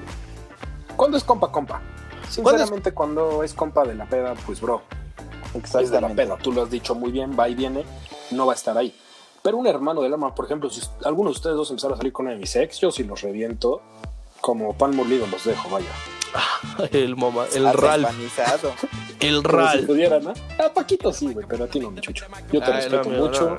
¿Cuándo 0.95 1.17
es 1.17 1.23
compa, 1.23 1.51
compa? 1.51 1.81
Sinceramente, 2.29 2.91
cuando 2.93 3.43
es 3.43 3.53
compa 3.53 3.83
de 3.83 3.95
la 3.95 4.05
peda, 4.05 4.33
pues 4.45 4.59
bro, 4.61 4.81
es 5.53 5.91
de 5.91 6.01
la 6.01 6.09
peda. 6.09 6.37
Tú 6.37 6.51
lo 6.51 6.63
has 6.63 6.69
dicho 6.71 6.95
muy 6.95 7.11
bien, 7.11 7.35
va 7.37 7.47
y 7.49 7.55
viene, 7.55 7.83
no 8.31 8.45
va 8.47 8.53
a 8.53 8.55
estar 8.55 8.77
ahí. 8.77 8.95
Pero 9.45 9.57
un 9.57 9.67
hermano 9.67 10.01
del 10.01 10.11
alma, 10.11 10.33
por 10.33 10.45
ejemplo, 10.45 10.71
si 10.71 10.81
alguno 11.03 11.29
de 11.29 11.35
ustedes 11.35 11.55
dos 11.55 11.69
empezaron 11.69 11.93
a 11.93 11.97
salir 11.97 12.11
con 12.11 12.25
una 12.25 12.33
de 12.33 12.39
mis 12.41 12.55
ex, 12.55 12.79
yo 12.79 12.89
sí 12.89 13.03
los 13.03 13.21
reviento, 13.21 13.79
como 14.41 14.75
pan 14.75 14.95
molido 14.95 15.27
los 15.27 15.43
dejo, 15.43 15.69
vaya. 15.69 15.85
El 16.91 17.15
moma, 17.15 17.45
el 17.53 17.71
RAL, 17.71 18.07
el 19.19 19.43
Como 19.43 19.55
si 19.69 19.77
RAL. 19.77 19.85
pudieran, 19.85 20.23
¿no? 20.23 20.33
A 20.63 20.73
Paquito 20.73 21.13
sí, 21.13 21.31
güey, 21.31 21.45
pero 21.47 21.65
a 21.65 21.67
ti 21.67 21.79
no, 21.79 21.91
mi 21.91 22.01
chucho. 22.01 22.25
Yo 22.51 22.59
te 22.59 22.65
Ay, 22.71 22.73
respeto 22.89 23.07
mucho. 23.11 23.51
no. 23.51 23.57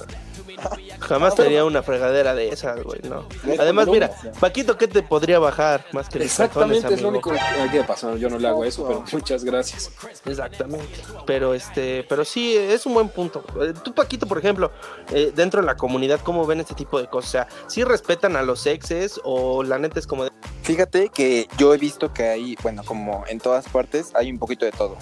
Jamás 1.00 1.34
tenía 1.34 1.64
una 1.64 1.82
fregadera 1.82 2.34
de 2.34 2.48
esas, 2.48 2.82
güey, 2.82 3.00
no. 3.08 3.26
Además, 3.58 3.88
mira. 3.88 4.10
Paquito, 4.40 4.76
¿qué 4.76 4.88
te 4.88 5.02
podría 5.02 5.38
bajar 5.38 5.84
más 5.92 6.08
que 6.08 6.22
Exactamente, 6.22 6.94
es 6.94 7.02
lo 7.02 7.08
único 7.08 7.32
que 7.70 7.84
pasa. 7.84 8.14
Yo 8.16 8.28
no 8.28 8.38
le 8.38 8.48
hago 8.48 8.64
eso, 8.64 8.86
pero 8.86 9.04
muchas 9.12 9.44
gracias. 9.44 9.90
Exactamente. 10.24 11.02
Pero 11.26 11.54
este, 11.54 12.04
pero 12.08 12.24
sí, 12.24 12.56
es 12.56 12.86
un 12.86 12.94
buen 12.94 13.08
punto. 13.08 13.44
Eh, 13.60 13.74
Tú, 13.82 13.94
Paquito, 13.94 14.26
por 14.26 14.38
ejemplo, 14.38 14.70
eh, 15.12 15.32
dentro 15.34 15.60
de 15.60 15.66
la 15.66 15.76
comunidad, 15.76 16.20
¿cómo 16.20 16.46
ven 16.46 16.60
este 16.60 16.74
tipo 16.74 17.00
de 17.00 17.08
cosas? 17.08 17.26
O 17.26 17.28
sea, 17.28 17.48
¿sí 17.66 17.82
respetan 17.82 18.36
a 18.36 18.42
los 18.42 18.66
exes 18.66 19.20
o 19.24 19.62
la 19.62 19.78
neta 19.78 19.98
es 19.98 20.06
como 20.06 20.24
de, 20.24 20.30
Fíjate 20.62 21.10
que 21.10 21.48
yo 21.58 21.72
he 21.72 21.78
visto 21.78 22.12
que 22.12 22.24
hay, 22.24 22.56
bueno, 22.62 22.82
como 22.84 23.24
en 23.28 23.38
todas 23.38 23.68
partes, 23.68 24.12
hay 24.14 24.30
un 24.30 24.38
poquito 24.38 24.64
de 24.64 24.72
todo. 24.72 24.96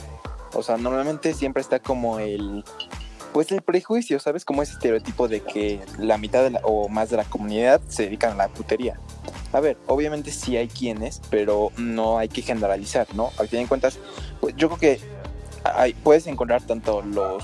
O 0.53 0.63
sea, 0.63 0.77
normalmente 0.77 1.35
siempre 1.35 1.63
está 1.63 1.79
como 1.81 2.19
el, 2.19 2.63
pues 3.35 3.51
el 3.51 3.63
prejuicio, 3.63 4.21
¿sabes? 4.21 4.45
Como 4.45 4.63
ese 4.63 4.75
estereotipo 4.75 5.27
de 5.27 5.41
que 5.41 5.81
la 5.99 6.19
mitad 6.19 6.45
de 6.45 6.51
la- 6.51 6.61
o 6.63 6.89
más 6.89 7.11
de 7.11 7.17
la 7.17 7.25
comunidad 7.25 7.81
se 7.89 8.05
dedican 8.05 8.33
a 8.33 8.37
la 8.37 8.49
putería. 8.49 8.97
A 9.53 9.59
ver, 9.59 9.77
obviamente 9.89 10.31
sí 10.31 10.57
hay 10.57 10.69
quienes, 10.69 11.21
pero 11.31 11.73
no 11.77 12.17
hay 12.19 12.29
que 12.29 12.43
generalizar, 12.43 13.09
¿no? 13.15 13.33
Al 13.39 13.49
fin 13.49 13.61
de 13.61 13.67
cuentas, 13.67 13.99
pues 14.41 14.55
yo 14.57 14.69
creo 14.71 14.79
que 14.79 15.95
puedes 16.05 16.29
encontrar 16.29 16.63
tanto 16.63 17.03
los 17.03 17.43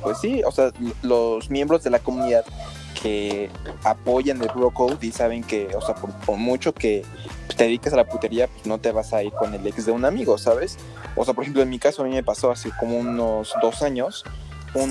pues 0.00 0.18
sí, 0.20 0.42
o 0.44 0.52
sea, 0.52 0.70
los 1.02 1.50
miembros 1.50 1.82
de 1.82 1.90
la 1.90 1.98
comunidad 1.98 2.44
que 3.02 3.50
apoyan 3.82 4.40
el 4.42 4.48
bro 4.48 4.70
code 4.70 4.98
y 5.00 5.10
saben 5.10 5.42
que, 5.42 5.74
o 5.74 5.80
sea, 5.80 5.94
por 5.94 6.36
mucho 6.36 6.72
que 6.72 7.02
te 7.56 7.64
dediques 7.64 7.92
a 7.92 7.96
la 7.96 8.04
putería, 8.04 8.48
pues 8.48 8.66
no 8.66 8.78
te 8.78 8.92
vas 8.92 9.12
a 9.12 9.22
ir 9.22 9.32
con 9.32 9.54
el 9.54 9.66
ex 9.66 9.86
de 9.86 9.92
un 9.92 10.04
amigo, 10.04 10.38
¿sabes? 10.38 10.78
O 11.16 11.24
sea, 11.24 11.34
por 11.34 11.44
ejemplo, 11.44 11.62
en 11.62 11.70
mi 11.70 11.78
caso 11.78 12.02
a 12.02 12.06
mí 12.06 12.12
me 12.12 12.22
pasó 12.22 12.50
hace 12.50 12.70
como 12.78 12.98
unos 12.98 13.54
dos 13.62 13.82
años, 13.82 14.24
un 14.74 14.90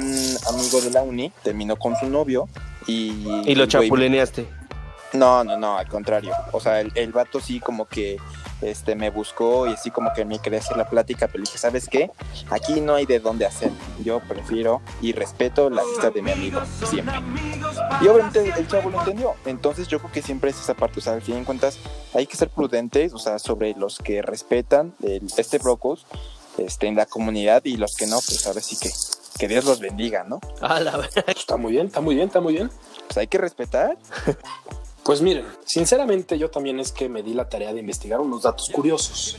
amigo 0.50 0.82
de 0.82 0.91
la 0.91 1.01
uni 1.01 1.32
terminó 1.43 1.75
con 1.75 1.96
su 1.96 2.10
novio 2.10 2.48
y... 2.88 3.27
Y 3.46 3.55
lo 3.55 3.65
chapulineaste. 3.65 4.48
No, 5.13 5.43
no, 5.43 5.58
no, 5.58 5.77
al 5.77 5.88
contrario. 5.88 6.34
O 6.51 6.60
sea, 6.60 6.82
el, 6.82 6.91
el 6.96 7.12
vato 7.12 7.39
sí 7.39 7.60
como 7.60 7.86
que 7.86 8.17
este, 8.62 8.96
me 8.96 9.10
buscó 9.10 9.67
y 9.67 9.74
así 9.74 9.91
como 9.91 10.12
que 10.13 10.24
me 10.25 10.39
quería 10.39 10.60
hacer 10.60 10.77
la 10.77 10.89
plática, 10.89 11.27
pero 11.27 11.43
dije, 11.43 11.58
¿sabes 11.58 11.88
qué? 11.89 12.10
Aquí 12.50 12.79
no 12.82 12.96
hay 12.96 13.05
de 13.05 13.20
dónde 13.20 13.46
hacer. 13.46 13.72
Yo 14.03 14.20
prefiero 14.22 14.82
y 15.01 15.12
respeto 15.12 15.70
la 15.70 15.84
lista 15.84 16.10
de 16.12 16.22
mi 16.22 16.32
amigo, 16.32 16.62
siempre. 16.86 17.15
Y 18.01 18.08
obviamente 18.08 18.53
el 18.58 18.67
chavo 18.67 18.89
lo 18.89 19.00
entendió. 19.00 19.36
Entonces 19.46 19.88
yo 19.88 20.00
creo 20.00 20.12
que 20.12 20.22
siempre 20.22 20.50
es 20.51 20.60
esa 20.60 20.74
parte. 20.74 21.00
O 21.00 21.01
sea, 21.03 21.13
al 21.13 21.22
fin 21.22 21.39
de 21.39 21.43
cuentas 21.46 21.77
hay 22.13 22.25
que 22.25 22.38
ser 22.38 22.50
prudentes, 22.50 23.13
o 23.13 23.20
sea, 23.20 23.38
sobre 23.39 23.74
los 23.75 24.00
que 24.00 24.22
respetan 24.22 24.93
el- 25.03 25.27
este 25.38 25.58
brocos 25.58 26.05
este, 26.58 26.88
en 26.88 26.96
la 26.96 27.05
comunidad 27.05 27.65
y 27.65 27.77
los 27.77 27.96
que 27.96 28.05
no, 28.08 28.17
pues 28.17 28.46
ahora 28.48 28.62
sí 28.62 28.77
que, 28.79 28.89
que 29.39 29.48
Dios 29.48 29.65
los 29.65 29.79
bendiga, 29.79 30.24
¿no? 30.24 30.39
A 30.62 30.79
la 30.79 30.98
ver- 30.98 31.10
Está 31.27 31.58
muy 31.58 31.72
bien, 31.74 31.88
está 31.88 32.00
muy 32.01 32.15
bien, 32.15 32.27
está 32.27 32.39
muy 32.41 32.53
bien. 32.53 32.70
Pues 33.08 33.17
hay 33.17 33.27
que 33.27 33.38
respetar. 33.39 33.98
Pues 35.03 35.22
miren, 35.22 35.45
sinceramente 35.65 36.38
yo 36.38 36.50
también 36.50 36.79
es 36.79 36.91
que 36.91 37.10
me 37.10 37.24
di 37.24 37.33
la 37.33 37.50
tarea 37.50 37.74
de 37.74 37.79
investigar 37.81 38.22
unos 38.22 38.43
datos 38.43 38.69
curiosos. 38.69 39.38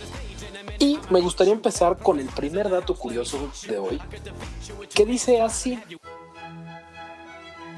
Y 0.78 0.98
me 1.10 1.20
gustaría 1.20 1.52
empezar 1.52 1.98
con 1.98 2.20
el 2.20 2.26
primer 2.26 2.68
dato 2.68 2.94
curioso 2.94 3.50
de 3.68 3.78
hoy, 3.78 4.00
que 4.94 5.06
dice 5.06 5.40
así. 5.40 5.78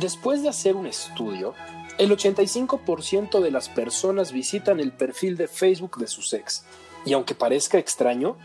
Después 0.01 0.43
de 0.43 0.49
hacer 0.49 0.75
un 0.75 0.87
estudio, 0.87 1.55
el 1.99 2.11
85% 2.11 3.41
de 3.41 3.51
las 3.51 3.69
personas 3.69 4.33
visitan 4.33 4.81
el 4.81 4.93
perfil 4.93 5.37
de 5.37 5.49
Facebook 5.49 5.97
de 5.99 6.09
sus 6.09 6.33
ex. 6.33 6.65
Y 7.05 7.13
aunque 7.13 7.35
parezca 7.35 7.79
extraño, 7.79 8.37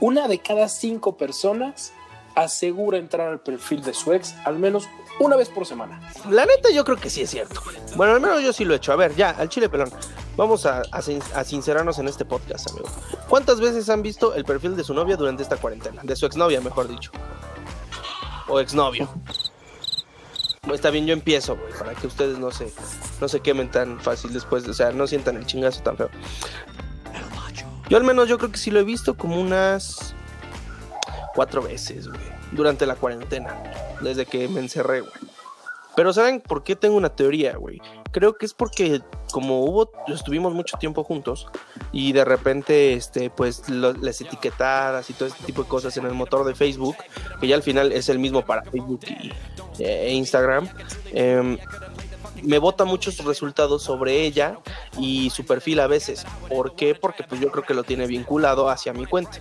una 0.00 0.28
de 0.28 0.40
cada 0.40 0.68
cinco 0.68 1.16
personas 1.16 1.92
asegura 2.34 2.98
entrar 2.98 3.28
al 3.28 3.40
perfil 3.40 3.82
de 3.82 3.94
su 3.94 4.12
ex 4.12 4.34
al 4.44 4.58
menos 4.58 4.88
una 5.20 5.36
vez 5.36 5.48
por 5.48 5.64
semana. 5.66 6.00
La 6.28 6.44
neta, 6.44 6.70
yo 6.74 6.84
creo 6.84 6.96
que 6.96 7.08
sí 7.10 7.20
es 7.22 7.30
cierto. 7.30 7.62
Bueno, 7.94 8.14
al 8.14 8.20
menos 8.20 8.42
yo 8.42 8.52
sí 8.52 8.64
lo 8.64 8.74
he 8.74 8.78
hecho. 8.78 8.92
A 8.92 8.96
ver, 8.96 9.14
ya, 9.14 9.30
al 9.30 9.48
chile 9.48 9.68
pelón. 9.68 9.90
Vamos 10.36 10.66
a, 10.66 10.82
a 10.90 11.02
sin- 11.02 11.22
a 11.34 11.44
sincerarnos 11.44 11.98
en 11.98 12.08
este 12.08 12.24
podcast, 12.24 12.70
amigo. 12.70 12.88
¿Cuántas 13.28 13.60
veces 13.60 13.88
han 13.90 14.02
visto 14.02 14.34
el 14.34 14.44
perfil 14.44 14.74
de 14.76 14.82
su 14.84 14.94
novia 14.94 15.16
durante 15.16 15.42
esta 15.42 15.56
cuarentena? 15.56 16.00
De 16.02 16.16
su 16.16 16.26
exnovia, 16.26 16.60
mejor 16.60 16.88
dicho. 16.88 17.10
O 18.48 18.58
exnovio. 18.58 19.08
Bueno, 20.62 20.74
Está 20.74 20.90
bien, 20.90 21.06
yo 21.06 21.12
empiezo, 21.12 21.56
güey, 21.56 21.72
para 21.78 21.94
que 21.94 22.06
ustedes 22.06 22.38
no 22.38 22.50
se, 22.50 22.72
no 23.20 23.28
se 23.28 23.40
quemen 23.40 23.70
tan 23.70 23.98
fácil 24.00 24.32
después, 24.32 24.66
o 24.68 24.74
sea, 24.74 24.90
no 24.92 25.06
sientan 25.06 25.36
el 25.36 25.46
chingazo 25.46 25.82
tan 25.82 25.96
feo. 25.96 26.10
Yo 27.88 27.96
al 27.96 28.04
menos 28.04 28.28
yo 28.28 28.38
creo 28.38 28.52
que 28.52 28.58
sí 28.58 28.70
lo 28.70 28.78
he 28.80 28.84
visto 28.84 29.16
como 29.16 29.40
unas 29.40 30.14
cuatro 31.34 31.62
veces, 31.62 32.08
güey, 32.08 32.20
durante 32.52 32.86
la 32.86 32.94
cuarentena, 32.96 33.62
desde 34.00 34.26
que 34.26 34.48
me 34.48 34.60
encerré, 34.60 35.00
güey. 35.00 35.12
Pero 35.96 36.12
¿saben 36.12 36.40
por 36.40 36.62
qué 36.62 36.76
tengo 36.76 36.96
una 36.96 37.08
teoría, 37.10 37.56
güey? 37.56 37.80
Creo 38.12 38.34
que 38.34 38.46
es 38.46 38.54
porque 38.54 39.02
como 39.32 39.64
hubo, 39.64 39.90
estuvimos 40.08 40.54
mucho 40.54 40.76
tiempo 40.78 41.04
juntos 41.04 41.48
y 41.92 42.12
de 42.12 42.24
repente, 42.24 42.94
este, 42.94 43.28
pues 43.28 43.68
lo- 43.68 43.92
las 43.92 44.20
etiquetadas 44.20 45.10
y 45.10 45.12
todo 45.12 45.28
este 45.28 45.44
tipo 45.44 45.62
de 45.62 45.68
cosas 45.68 45.96
en 45.96 46.06
el 46.06 46.14
motor 46.14 46.44
de 46.44 46.54
Facebook, 46.54 46.96
que 47.40 47.48
ya 47.48 47.56
al 47.56 47.62
final 47.62 47.92
es 47.92 48.08
el 48.08 48.18
mismo 48.18 48.44
para 48.46 48.62
Facebook 48.62 49.00
y 49.08 49.32
eh, 49.80 50.12
Instagram, 50.12 50.68
em, 51.12 51.58
me 52.42 52.58
bota 52.58 52.84
muchos 52.84 53.18
resultados 53.24 53.82
sobre 53.82 54.22
ella 54.22 54.58
y 54.98 55.30
su 55.30 55.44
perfil 55.44 55.80
a 55.80 55.86
veces. 55.86 56.24
¿Por 56.48 56.74
qué? 56.74 56.94
Porque 56.94 57.22
pues 57.24 57.40
yo 57.40 57.50
creo 57.50 57.64
que 57.64 57.74
lo 57.74 57.84
tiene 57.84 58.06
vinculado 58.06 58.68
hacia 58.68 58.92
mi 58.92 59.06
cuenta. 59.06 59.38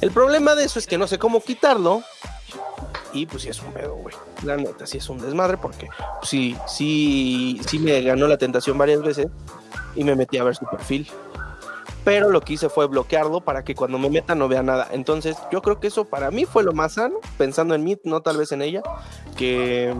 El 0.00 0.10
problema 0.10 0.54
de 0.54 0.64
eso 0.64 0.78
es 0.78 0.86
que 0.86 0.98
no 0.98 1.06
sé 1.06 1.18
cómo 1.18 1.42
quitarlo. 1.42 2.02
Y 3.12 3.26
pues 3.26 3.44
sí 3.44 3.48
es 3.48 3.60
un 3.60 3.72
pedo, 3.72 3.94
güey. 3.94 4.14
La 4.42 4.56
neta, 4.56 4.86
sí 4.86 4.98
es 4.98 5.08
un 5.08 5.18
desmadre 5.18 5.56
porque 5.56 5.88
pues, 6.18 6.28
sí, 6.28 6.56
sí, 6.66 7.60
sí 7.66 7.78
me 7.78 8.02
ganó 8.02 8.26
la 8.26 8.38
tentación 8.38 8.76
varias 8.76 9.02
veces 9.02 9.28
y 9.94 10.02
me 10.02 10.16
metí 10.16 10.36
a 10.38 10.44
ver 10.44 10.56
su 10.56 10.66
perfil. 10.66 11.08
Pero 12.04 12.30
lo 12.30 12.42
que 12.42 12.54
hice 12.54 12.68
fue 12.68 12.86
bloquearlo 12.86 13.40
para 13.40 13.64
que 13.64 13.74
cuando 13.74 13.98
me 13.98 14.10
meta 14.10 14.34
no 14.34 14.48
vea 14.48 14.62
nada. 14.62 14.88
Entonces 14.90 15.36
yo 15.50 15.62
creo 15.62 15.80
que 15.80 15.86
eso 15.86 16.04
para 16.04 16.30
mí 16.30 16.44
fue 16.44 16.62
lo 16.62 16.72
más 16.72 16.94
sano, 16.94 17.16
pensando 17.38 17.74
en 17.74 17.82
mí, 17.82 17.96
no 18.04 18.20
tal 18.20 18.36
vez 18.36 18.52
en 18.52 18.60
ella, 18.60 18.82
que 19.36 19.94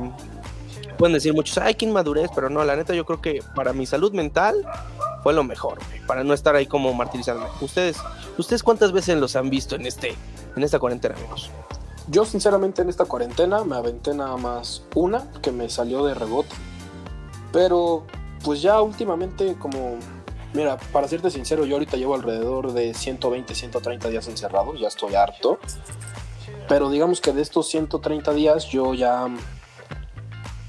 pueden 0.98 1.14
decir 1.14 1.34
muchos, 1.34 1.58
ay, 1.58 1.74
qué 1.74 1.84
inmadurez, 1.86 2.30
pero 2.34 2.50
no, 2.50 2.64
la 2.64 2.76
neta 2.76 2.94
yo 2.94 3.04
creo 3.04 3.20
que 3.20 3.42
para 3.54 3.72
mi 3.72 3.86
salud 3.86 4.12
mental 4.12 4.66
fue 5.22 5.32
lo 5.32 5.44
mejor, 5.44 5.78
para 6.06 6.24
no 6.24 6.34
estar 6.34 6.54
ahí 6.54 6.66
como 6.66 6.92
martirizándome. 6.94 7.48
Ustedes, 7.60 7.96
¿ustedes 8.38 8.62
cuántas 8.62 8.92
veces 8.92 9.18
los 9.18 9.36
han 9.36 9.50
visto 9.50 9.76
en 9.76 9.86
este, 9.86 10.14
en 10.56 10.62
esta 10.62 10.78
cuarentena, 10.78 11.14
amigos? 11.16 11.50
Yo 12.08 12.26
sinceramente 12.26 12.82
en 12.82 12.90
esta 12.90 13.06
cuarentena 13.06 13.64
me 13.64 13.76
aventé 13.76 14.14
nada 14.14 14.36
más 14.36 14.82
una 14.94 15.30
que 15.40 15.52
me 15.52 15.70
salió 15.70 16.04
de 16.04 16.12
rebote. 16.12 16.54
Pero 17.52 18.04
pues 18.42 18.60
ya 18.60 18.80
últimamente 18.82 19.54
como... 19.58 19.96
Mira, 20.52 20.76
para 20.92 21.08
serte 21.08 21.30
sincero, 21.30 21.64
yo 21.64 21.76
ahorita 21.76 21.96
llevo 21.96 22.14
alrededor 22.14 22.72
de 22.72 22.94
120, 22.94 23.54
130 23.54 24.08
días 24.08 24.28
encerrados, 24.28 24.78
ya 24.78 24.88
estoy 24.88 25.14
harto. 25.14 25.58
Pero 26.68 26.90
digamos 26.90 27.20
que 27.20 27.32
de 27.32 27.42
estos 27.42 27.68
130 27.68 28.32
días 28.34 28.66
yo 28.66 28.94
ya... 28.94 29.26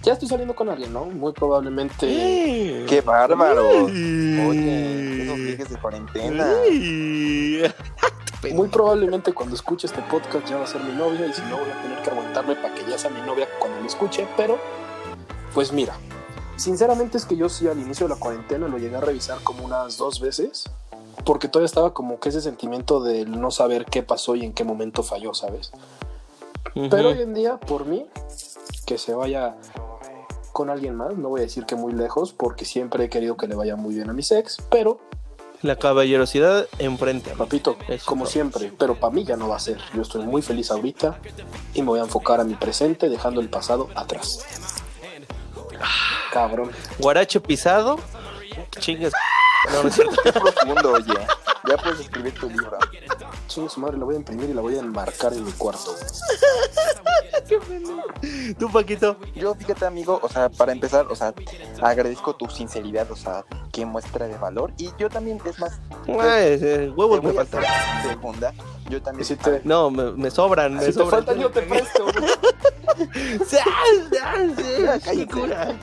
Ya 0.06 0.14
estoy 0.14 0.28
saliendo 0.28 0.56
con 0.56 0.70
alguien, 0.70 0.94
¿no? 0.94 1.06
Muy 1.06 1.34
probablemente... 1.34 2.86
¡Qué 2.88 3.02
bárbaro! 3.04 3.86
Oye, 3.86 5.24
esos 5.24 5.40
ligues 5.40 5.68
de 5.68 5.82
cuarentena. 5.82 6.46
Muy 8.54 8.68
probablemente 8.68 9.34
cuando 9.34 9.56
escuche 9.56 9.88
este 9.88 10.04
podcast 10.04 10.48
ya 10.48 10.58
va 10.58 10.66
a 10.66 10.68
ser 10.68 10.84
mi 10.84 10.94
novia 10.94 11.26
y 11.26 11.34
si 11.34 11.42
no 11.50 11.58
voy 11.58 11.72
a 11.72 11.82
tener 11.82 12.00
que 12.04 12.12
aguantarme 12.12 12.56
para 12.56 12.76
que 12.76 12.88
ya 12.88 13.00
sea 13.00 13.10
mi 13.10 13.20
novia 13.22 13.48
cuando 13.58 13.82
lo 13.82 13.88
escuche, 13.88 14.28
pero 14.38 14.60
pues 15.56 15.72
mira, 15.72 15.98
sinceramente 16.56 17.18
es 17.18 17.26
que 17.26 17.36
yo 17.36 17.50
sí 17.50 17.68
al 17.68 17.80
inicio 17.80 18.08
de 18.08 18.14
la 18.14 18.20
cuarentena 18.20 18.68
lo 18.68 18.78
llegué 18.78 18.98
a 18.98 19.02
revisar 19.02 19.40
como 19.42 19.66
unas 19.66 19.98
dos 19.98 20.20
veces, 20.20 20.70
porque 21.26 21.48
todavía 21.48 21.66
estaba 21.66 21.96
como 21.96 22.20
que 22.20 22.30
ese 22.30 22.42
sentimiento 22.42 23.02
de 23.02 23.26
no 23.26 23.50
saber 23.50 23.86
qué 23.86 24.04
pasó 24.04 24.36
y 24.36 24.46
en 24.46 24.54
qué 24.54 24.64
momento 24.64 25.02
falló, 25.02 25.34
¿sabes? 25.34 25.72
Pero 26.92 27.10
hoy 27.10 27.24
en 27.24 27.34
día, 27.34 27.58
por 27.58 27.86
mí, 27.86 28.06
que 28.86 29.00
se 29.00 29.16
vaya 29.16 29.56
con 30.56 30.70
alguien 30.70 30.96
más, 30.96 31.18
no 31.18 31.28
voy 31.28 31.42
a 31.42 31.44
decir 31.44 31.66
que 31.66 31.76
muy 31.76 31.92
lejos, 31.92 32.32
porque 32.32 32.64
siempre 32.64 33.04
he 33.04 33.10
querido 33.10 33.36
que 33.36 33.46
le 33.46 33.56
vaya 33.56 33.76
muy 33.76 33.94
bien 33.94 34.10
a 34.10 34.14
mi 34.14 34.22
ex, 34.22 34.64
pero 34.72 35.02
La 35.62 35.76
caballerosidad 35.76 36.66
enfrente. 36.80 37.32
Papito, 37.32 37.76
Eso. 37.90 38.06
como 38.06 38.26
siempre, 38.26 38.72
pero 38.80 38.96
para 38.98 39.14
mí 39.14 39.26
ya 39.26 39.36
no 39.36 39.50
va 39.50 39.58
a 39.58 39.60
ser. 39.60 39.80
Yo 39.94 40.02
estoy 40.02 40.24
muy 40.24 40.42
feliz 40.42 40.72
ahorita 40.72 41.20
y 41.74 41.82
me 41.82 41.90
voy 41.90 42.00
a 42.00 42.04
enfocar 42.04 42.40
a 42.40 42.46
mi 42.46 42.54
presente 42.54 43.10
dejando 43.10 43.42
el 43.42 43.50
pasado 43.50 43.90
atrás. 43.96 44.46
Cabrón. 46.32 46.72
Guarache 47.00 47.42
pisado, 47.42 48.00
chingas. 48.80 49.12
No, 49.74 49.82
no 49.82 49.90
es 49.90 49.96
cierto. 49.96 50.16
Qué 50.24 50.32
profundo, 50.32 50.92
oye. 50.94 51.14
Ya 51.68 51.78
puedes 51.78 52.00
escribir 52.00 52.34
tu 52.34 52.50
libro. 52.50 52.78
Chingue 53.48 53.70
su 53.70 53.80
madre, 53.80 53.98
la 53.98 54.06
voy 54.06 54.16
a 54.16 54.18
imprimir 54.18 54.50
y 54.50 54.54
la 54.54 54.62
voy 54.62 54.76
a 54.76 54.80
enmarcar 54.80 55.34
en 55.34 55.44
mi 55.46 55.52
cuarto. 55.54 55.96
Tú, 58.60 58.72
Paquito. 58.72 59.18
Yo, 59.36 59.54
fíjate, 59.56 59.86
amigo, 59.86 60.20
o 60.22 60.30
sea, 60.30 60.50
para 60.50 60.72
empezar, 60.72 61.06
o 61.10 61.16
sea, 61.16 61.34
agradezco 61.82 62.36
tu 62.36 62.50
sinceridad, 62.50 63.10
o 63.12 63.16
sea, 63.16 63.46
qué 63.72 63.86
muestra 63.86 64.28
de 64.28 64.38
valor. 64.38 64.72
Y 64.78 64.90
yo 64.98 65.10
también, 65.10 65.40
es 65.46 65.60
más, 65.60 65.80
Ay, 66.08 66.58
eh, 66.62 66.94
huevos 66.96 67.22
te 67.22 67.28
me 67.28 67.34
faltan. 67.34 67.64
segunda. 68.08 68.54
Yo 68.90 69.02
también. 69.02 69.26
si 69.26 69.36
te, 69.36 69.62
No, 69.64 69.90
me, 69.90 70.12
me 70.12 70.32
sobran, 70.32 70.76
me 70.76 70.80
si 70.82 70.86
te 70.88 70.94
sobran. 70.94 71.12
faltan, 71.12 71.40
yo 71.40 71.50
te 71.52 71.62
presto. 71.64 72.06
sí, 73.48 73.58
Cállate. 74.12 75.28
cura. 75.28 75.76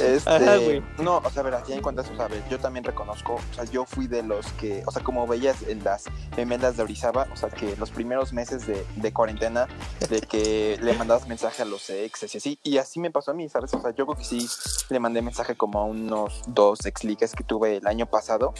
Este, 0.00 0.30
Ajá, 0.30 0.56
no, 0.98 1.18
o 1.18 1.30
sea, 1.30 1.40
a 1.40 1.44
ver, 1.44 1.54
así 1.54 1.72
en 1.72 1.82
cuentas, 1.82 2.08
o 2.10 2.16
sea, 2.16 2.26
a 2.26 2.28
ver, 2.28 2.42
yo 2.48 2.58
también 2.58 2.84
reconozco, 2.84 3.34
o 3.34 3.54
sea, 3.54 3.64
yo 3.64 3.84
fui 3.84 4.06
de 4.06 4.22
los 4.22 4.46
que, 4.52 4.82
o 4.86 4.90
sea, 4.90 5.02
como 5.02 5.26
veías 5.26 5.62
en 5.62 5.82
las 5.84 6.04
memelas 6.36 6.76
de 6.76 6.82
Orizaba, 6.82 7.26
o 7.32 7.36
sea, 7.36 7.48
que 7.48 7.76
los 7.76 7.90
primeros 7.90 8.32
meses 8.32 8.66
de, 8.66 8.86
de 8.96 9.12
cuarentena, 9.12 9.66
de 10.08 10.20
que 10.20 10.78
le 10.80 10.94
mandabas 10.94 11.26
mensaje 11.28 11.62
a 11.62 11.64
los 11.64 11.90
exes 11.90 12.34
y 12.34 12.38
así, 12.38 12.58
y 12.62 12.78
así 12.78 13.00
me 13.00 13.10
pasó 13.10 13.32
a 13.32 13.34
mí, 13.34 13.48
¿sabes? 13.48 13.72
O 13.74 13.80
sea, 13.80 13.90
yo 13.90 14.06
creo 14.06 14.16
que 14.16 14.24
sí 14.24 14.46
le 14.90 15.00
mandé 15.00 15.22
mensaje 15.22 15.54
como 15.56 15.80
a 15.80 15.84
unos 15.84 16.42
dos 16.46 16.84
ex 16.86 17.04
ligues 17.04 17.32
que 17.32 17.44
tuve 17.44 17.76
el 17.76 17.86
año 17.86 18.06
pasado, 18.06 18.54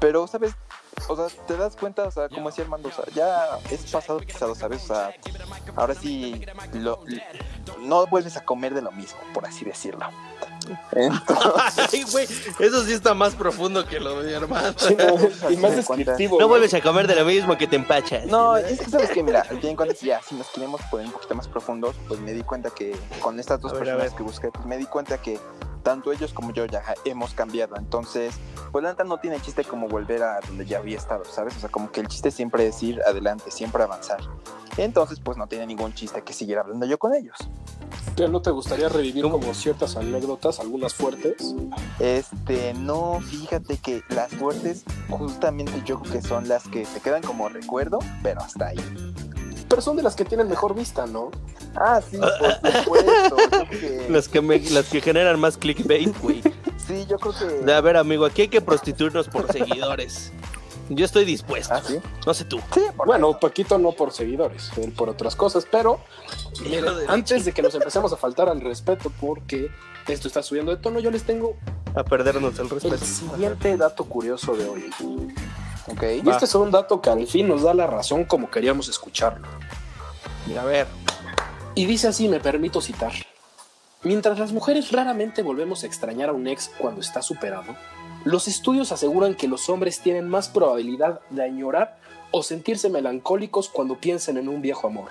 pero, 0.00 0.26
¿sabes? 0.26 0.54
o 1.06 1.16
sea, 1.16 1.26
te 1.46 1.56
das 1.56 1.76
cuenta, 1.76 2.04
o 2.04 2.10
sea, 2.10 2.28
como 2.28 2.48
decía 2.48 2.64
Armando, 2.64 2.88
o 2.88 2.92
sea, 2.92 3.04
ya 3.14 3.58
es 3.70 3.90
pasado 3.90 4.18
pisado, 4.18 4.54
¿sabes? 4.54 4.84
O 4.84 4.86
sea, 4.88 5.14
ahora 5.76 5.94
sí 5.94 6.44
lo, 6.72 7.04
no 7.80 8.06
vuelves 8.06 8.36
a 8.36 8.44
comer 8.44 8.74
de 8.74 8.82
lo 8.82 8.90
mismo, 8.90 9.18
por 9.32 9.46
así 9.46 9.64
decirlo. 9.64 10.06
Entonces, 10.92 11.88
Ay, 11.92 12.04
güey, 12.10 12.24
eso 12.24 12.84
sí 12.84 12.92
está 12.92 13.14
más 13.14 13.34
profundo 13.34 13.86
que 13.86 14.00
lo 14.00 14.22
de 14.22 14.34
hermano. 14.34 14.74
Sí, 14.76 14.96
no, 14.96 15.50
y 15.50 15.56
más 15.56 15.76
descriptivo. 15.76 16.38
No 16.38 16.48
vuelves 16.48 16.74
a 16.74 16.80
comer 16.80 17.06
de 17.06 17.16
lo 17.16 17.24
mismo 17.24 17.56
que 17.56 17.66
te 17.66 17.76
empachas. 17.76 18.26
No, 18.26 18.56
es 18.56 18.80
que 18.80 18.90
sabes 18.90 19.10
que, 19.10 19.22
mira, 19.22 19.44
ya, 20.02 20.20
si 20.22 20.34
nos 20.34 20.48
queremos 20.48 20.80
poner 20.90 21.06
un 21.06 21.12
poquito 21.12 21.34
más 21.34 21.48
profundos, 21.48 21.96
pues 22.06 22.20
me 22.20 22.32
di 22.32 22.42
cuenta 22.42 22.70
que 22.70 22.96
con 23.20 23.38
estas 23.38 23.60
dos 23.60 23.72
ver, 23.72 23.80
personas 23.80 24.04
ver. 24.04 24.16
que 24.16 24.22
busqué, 24.22 24.50
pues 24.50 24.66
me 24.66 24.76
di 24.76 24.86
cuenta 24.86 25.18
que 25.18 25.38
tanto 25.82 26.12
ellos 26.12 26.32
como 26.32 26.52
yo 26.52 26.66
ya 26.66 26.82
hemos 27.04 27.34
cambiado. 27.34 27.76
Entonces, 27.76 28.34
pues 28.72 28.82
la 28.82 28.90
neta 28.90 29.04
no 29.04 29.18
tiene 29.18 29.40
chiste 29.40 29.64
como 29.64 29.88
volver 29.88 30.22
a 30.22 30.40
donde 30.40 30.66
ya 30.66 30.78
había 30.78 30.96
estado, 30.96 31.24
¿sabes? 31.24 31.56
O 31.56 31.60
sea, 31.60 31.68
como 31.70 31.90
que 31.90 32.00
el 32.00 32.08
chiste 32.08 32.30
siempre 32.30 32.66
es 32.66 32.82
ir 32.82 33.00
adelante, 33.02 33.50
siempre 33.50 33.82
avanzar. 33.82 34.20
Entonces, 34.76 35.20
pues 35.20 35.36
no 35.36 35.46
tiene 35.46 35.66
ningún 35.66 35.94
chiste 35.94 36.22
que 36.22 36.32
seguir 36.32 36.58
hablando 36.58 36.86
yo 36.86 36.98
con 36.98 37.14
ellos. 37.14 37.36
¿Qué, 38.18 38.26
¿No 38.28 38.42
te 38.42 38.50
gustaría 38.50 38.88
revivir 38.88 39.22
¿Cómo? 39.22 39.38
como 39.38 39.54
ciertas 39.54 39.96
anécdotas, 39.96 40.58
algunas 40.58 40.92
fuertes? 40.92 41.54
Este, 42.00 42.74
no, 42.74 43.20
fíjate 43.20 43.76
que 43.78 44.02
las 44.08 44.32
fuertes 44.32 44.82
justamente 45.08 45.72
yo 45.86 46.00
creo 46.00 46.14
que 46.14 46.22
son 46.22 46.48
las 46.48 46.66
que 46.66 46.84
se 46.84 47.00
quedan 47.00 47.22
como 47.22 47.48
recuerdo, 47.48 48.00
pero 48.24 48.40
hasta 48.40 48.66
ahí. 48.66 48.80
Pero 49.68 49.80
son 49.82 49.96
de 49.96 50.02
las 50.02 50.16
que 50.16 50.24
tienen 50.24 50.48
mejor 50.48 50.74
vista, 50.74 51.06
¿no? 51.06 51.30
Ah, 51.76 52.00
sí, 52.00 52.16
por 52.18 52.72
supuesto. 52.72 53.36
que- 53.70 54.06
Las 54.10 54.26
que, 54.28 54.40
me- 54.40 54.58
las 54.70 54.86
que 54.88 55.00
generan 55.00 55.38
más 55.38 55.56
clickbait, 55.56 56.20
güey. 56.20 56.42
Sí, 56.88 57.06
yo 57.08 57.18
creo 57.18 57.34
que... 57.38 57.44
De, 57.64 57.72
A 57.72 57.80
ver, 57.80 57.96
amigo, 57.98 58.24
aquí 58.24 58.42
hay 58.42 58.48
que 58.48 58.60
prostituirnos 58.60 59.28
por 59.28 59.52
seguidores. 59.52 60.32
Yo 60.88 61.04
estoy 61.04 61.26
dispuesto. 61.26 61.74
Ah, 61.74 61.82
sí. 61.86 62.00
No 62.26 62.32
sé 62.32 62.46
tú. 62.46 62.58
Sí, 62.72 62.80
por 62.96 63.06
Bueno, 63.06 63.38
Paquito 63.38 63.76
no 63.78 63.92
por 63.92 64.10
seguidores, 64.10 64.70
él 64.78 64.90
por 64.92 65.10
otras 65.10 65.36
cosas, 65.36 65.66
pero 65.70 66.00
la 66.80 67.12
antes 67.12 67.44
de 67.44 67.52
que 67.52 67.62
nos 67.62 67.74
empecemos 67.74 68.12
a 68.12 68.16
faltar 68.16 68.48
al 68.48 68.60
respeto 68.60 69.12
porque 69.20 69.70
esto 70.06 70.28
está 70.28 70.42
subiendo 70.42 70.74
de 70.74 70.80
tono, 70.80 71.00
yo 71.00 71.10
les 71.10 71.24
tengo 71.24 71.56
A 71.94 72.02
perdernos 72.04 72.54
el 72.58 72.66
el 72.66 72.70
respeto. 72.70 73.04
siguiente 73.04 73.76
dato 73.76 74.04
curioso 74.04 74.56
de 74.56 74.68
hoy. 74.68 74.90
Ok. 75.86 76.02
Y 76.24 76.28
este 76.28 76.44
es 76.44 76.54
un 76.54 76.70
dato 76.70 77.00
que 77.00 77.10
al 77.10 77.26
fin 77.26 77.48
nos 77.48 77.62
da 77.62 77.74
la 77.74 77.86
razón 77.86 78.24
como 78.24 78.50
queríamos 78.50 78.88
escucharlo. 78.88 79.46
A 80.58 80.64
ver. 80.64 80.86
Y 81.74 81.86
dice 81.86 82.08
así, 82.08 82.28
me 82.28 82.40
permito 82.40 82.80
citar. 82.80 83.12
Mientras 84.02 84.38
las 84.38 84.52
mujeres 84.52 84.92
raramente 84.92 85.42
volvemos 85.42 85.82
a 85.82 85.86
extrañar 85.86 86.28
a 86.28 86.32
un 86.32 86.46
ex 86.46 86.70
cuando 86.78 87.00
está 87.00 87.20
superado, 87.20 87.74
los 88.24 88.48
estudios 88.48 88.92
aseguran 88.92 89.34
que 89.34 89.48
los 89.48 89.68
hombres 89.68 90.00
tienen 90.00 90.28
más 90.28 90.48
probabilidad 90.48 91.20
de 91.30 91.42
añorar 91.42 91.98
o 92.30 92.42
sentirse 92.42 92.88
melancólicos 92.90 93.68
cuando 93.68 93.96
piensan 93.96 94.36
en 94.36 94.48
un 94.48 94.62
viejo 94.62 94.86
amor. 94.86 95.10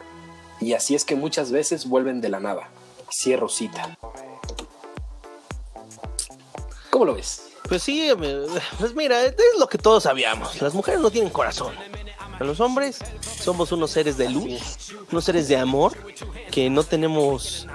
Y 0.59 0.73
así 0.73 0.95
es 0.95 1.05
que 1.05 1.15
muchas 1.15 1.51
veces 1.51 1.87
vuelven 1.87 2.21
de 2.21 2.29
la 2.29 2.39
nada. 2.39 2.69
Cierro 3.11 3.49
cita. 3.49 3.97
¿Cómo 6.89 7.05
lo 7.05 7.15
ves? 7.15 7.43
Pues 7.67 7.83
sí, 7.83 8.09
pues 8.79 8.95
mira, 8.95 9.25
es 9.25 9.35
lo 9.59 9.67
que 9.67 9.77
todos 9.77 10.03
sabíamos. 10.03 10.61
Las 10.61 10.73
mujeres 10.73 11.01
no 11.01 11.11
tienen 11.11 11.31
corazón. 11.31 11.73
Los 12.39 12.59
hombres 12.59 12.99
somos 13.21 13.71
unos 13.71 13.91
seres 13.91 14.17
de 14.17 14.29
luz, 14.29 14.93
unos 15.11 15.25
seres 15.25 15.47
de 15.47 15.57
amor, 15.57 15.97
que 16.51 16.69
no 16.69 16.83
tenemos... 16.83 17.67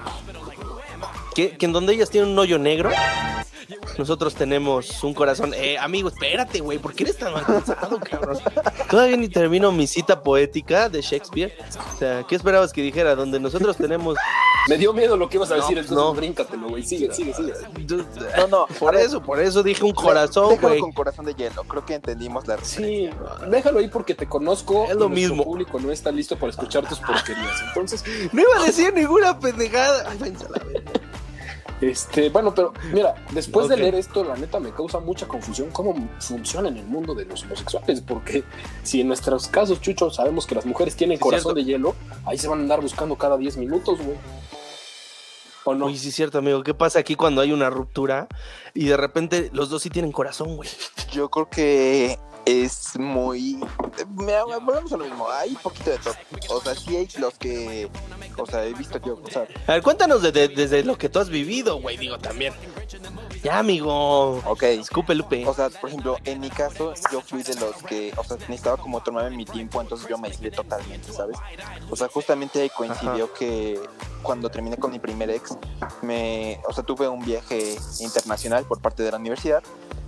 Que 1.35 1.57
en 1.61 1.73
donde 1.73 1.95
ellas 1.95 2.11
tienen 2.11 2.31
un 2.31 2.39
hoyo 2.39 2.59
negro, 2.59 2.91
nosotros 3.99 4.35
tenemos 4.35 5.03
un 5.05 5.15
corazón... 5.15 5.53
Eh, 5.55 5.79
amigo, 5.79 6.09
espérate, 6.09 6.61
güey, 6.61 6.79
¿por 6.79 6.95
qué 6.95 7.05
eres 7.05 7.17
tan 7.19 7.33
mal 7.33 7.45
pensado, 7.47 7.99
cabrón? 8.01 8.39
Todavía 8.91 9.17
ni 9.17 9.29
termino 9.29 9.73
mi 9.73 9.87
cita 9.87 10.23
poética 10.23 10.89
de 10.89 11.01
Shakespeare. 11.03 11.53
O 11.95 11.99
sea, 11.99 12.25
¿qué 12.29 12.35
esperabas 12.37 12.73
que 12.73 12.83
dijera? 12.83 13.15
Donde 13.15 13.39
nosotros 13.41 13.77
tenemos... 13.77 14.17
Me 14.69 14.79
dio 14.79 14.93
miedo 14.93 15.17
lo 15.17 15.29
que 15.29 15.39
ibas 15.39 15.51
a 15.51 15.57
No, 15.57 15.63
decir, 15.63 15.77
pues 15.77 15.89
entonces 15.89 16.07
no. 16.07 16.15
bríncatelo, 16.15 16.69
güey. 16.69 16.83
Sigue, 16.85 17.13
sigue, 17.13 17.35
sigue. 17.35 17.53
No, 18.37 18.47
no, 18.47 18.67
Por 18.79 18.95
eso, 18.95 19.21
por 19.21 19.41
eso 19.41 19.63
dije 19.63 19.83
un 19.85 19.93
corazón, 19.93 20.57
güey. 20.61 20.79
con 20.79 20.93
corazón 20.93 21.25
de 21.25 21.35
hielo. 21.35 21.65
Creo 21.65 21.85
que 21.85 21.95
entendimos 21.95 22.47
la 22.47 22.59
Sí, 22.63 23.11
déjalo 23.51 23.81
ahí 23.81 23.89
porque 23.89 24.15
te 24.15 24.29
conozco. 24.29 24.87
Es 24.89 24.95
lo 24.97 25.09
mismo. 25.09 25.43
público 25.43 25.81
no 25.81 25.91
está 25.91 26.13
listo 26.13 26.37
para 26.39 26.51
escuchar 26.51 26.89
tus 26.89 27.01
porquerías. 27.01 27.61
Entonces, 27.69 28.05
No 28.33 28.41
iba 28.41 28.63
a 28.63 28.67
decir 28.67 28.95
ninguna 28.95 29.39
pendejada. 29.39 30.09
Ay, 30.09 30.19
váyanse 30.19 30.47
a 30.47 30.49
la 30.51 30.65
verga. 30.65 30.93
Este, 31.83 32.31
bueno, 32.31 32.55
pero 32.55 32.73
mira, 32.93 33.17
después 33.33 33.69
de 33.69 33.77
leer 33.77 33.97
esto, 33.97 34.23
la 34.23 34.37
neta 34.37 34.61
me 34.61 34.71
causa 34.71 35.01
mucha 35.01 35.27
confusión 35.27 35.71
cómo 35.73 35.95
funciona 36.21 36.69
en 36.69 36.77
el 36.77 36.85
mundo 36.87 37.13
de 37.13 37.25
los 37.25 37.43
homosexuales, 37.43 38.01
porque 38.01 38.45
si 38.85 39.01
en 39.01 39.09
nuestros 39.09 39.49
casos, 39.49 39.81
Chucho, 39.81 40.09
sabemos 40.09 40.47
que 40.47 40.55
las 40.55 40.65
mujeres 40.65 40.95
tienen 40.95 41.17
Sí, 41.19 41.23
corazón 41.23 41.55
cierto. 41.55 41.57
de 41.57 41.65
hielo, 41.65 41.95
ahí 42.25 42.39
se 42.39 42.47
van 42.47 42.61
a 42.61 42.63
andar 42.63 42.81
buscando 42.81 43.17
cada 43.17 43.37
10 43.37 43.57
minutos, 43.57 43.99
güey. 44.01 44.17
¿O 45.65 45.75
no? 45.75 45.87
Uy, 45.87 45.99
sí 45.99 46.09
es 46.11 46.15
cierto, 46.15 46.39
amigo. 46.39 46.63
¿Qué 46.63 46.73
pasa 46.75 47.01
aquí 47.01 47.17
cuando 47.17 47.41
hay 47.41 47.51
una 47.51 47.69
ruptura 47.69 48.29
y 48.75 48.87
de 48.87 48.97
repente 48.97 49.51
los 49.53 49.69
dos 49.69 49.83
sí 49.83 49.91
tienen 49.91 50.13
corazón, 50.13 50.55
güey? 50.57 50.69
Yo 51.13 51.31
creo 51.31 51.49
que 51.51 52.17
es 52.47 52.99
muy... 52.99 53.59
Mira, 54.17 54.45
volvemos 54.45 54.93
a 54.93 54.97
lo 54.97 55.05
mismo. 55.05 55.29
Hay 55.31 55.55
poquito 55.57 55.91
de 55.91 55.99
todo. 55.99 56.15
O 56.51 56.61
sea, 56.61 56.75
sí 56.75 56.97
hay 56.97 57.09
los 57.19 57.35
que... 57.35 57.89
O 58.37 58.47
sea, 58.47 58.65
he 58.65 58.73
visto 58.75 58.99
yo... 59.05 59.21
O 59.23 59.31
sea, 59.31 59.47
A 59.67 59.73
ver, 59.73 59.83
cuéntanos 59.83 60.23
de- 60.23 60.33
de- 60.33 60.49
desde 60.49 60.83
lo 60.85 60.97
que 60.99 61.09
tú 61.09 61.19
has 61.19 61.29
vivido, 61.29 61.81
güey, 61.81 61.97
digo 61.97 62.19
también. 62.19 62.53
Ya, 63.43 63.59
amigo. 63.59 64.41
ok. 64.47 64.63
Escupe, 64.63 65.15
Lupe. 65.15 65.45
O 65.47 65.55
sea, 65.55 65.69
por 65.69 65.91
ejemplo, 65.91 66.17
en 66.25 66.41
mi 66.41 66.49
caso, 66.49 66.95
yo 67.11 67.21
fui 67.21 67.43
de 67.43 67.55
los 67.57 67.75
que, 67.83 68.13
o 68.17 68.23
sea, 68.23 68.37
necesitaba 68.37 68.77
como 68.77 69.03
tomarme 69.03 69.37
mi 69.37 69.45
tiempo, 69.45 69.81
entonces 69.81 70.07
yo 70.09 70.17
me 70.17 70.29
aislé 70.29 70.51
totalmente, 70.51 71.13
¿sabes? 71.13 71.37
O 71.91 71.97
sea, 71.97 72.09
justamente 72.09 72.63
ahí 72.63 72.71
coincidió 72.71 73.33
que 73.33 73.81
cuando 74.23 74.49
terminé 74.49 74.77
con 74.77 74.93
mi 74.93 75.01
primer 75.01 75.31
ex, 75.31 75.57
me, 76.03 76.61
o 76.69 76.73
sea, 76.73 76.85
tuve 76.85 77.09
un 77.09 77.25
viaje 77.25 77.77
internacional 77.99 78.65
por 78.65 78.81
parte 78.81 79.03
de 79.03 79.11
la 79.11 79.17
universidad, 79.19 79.63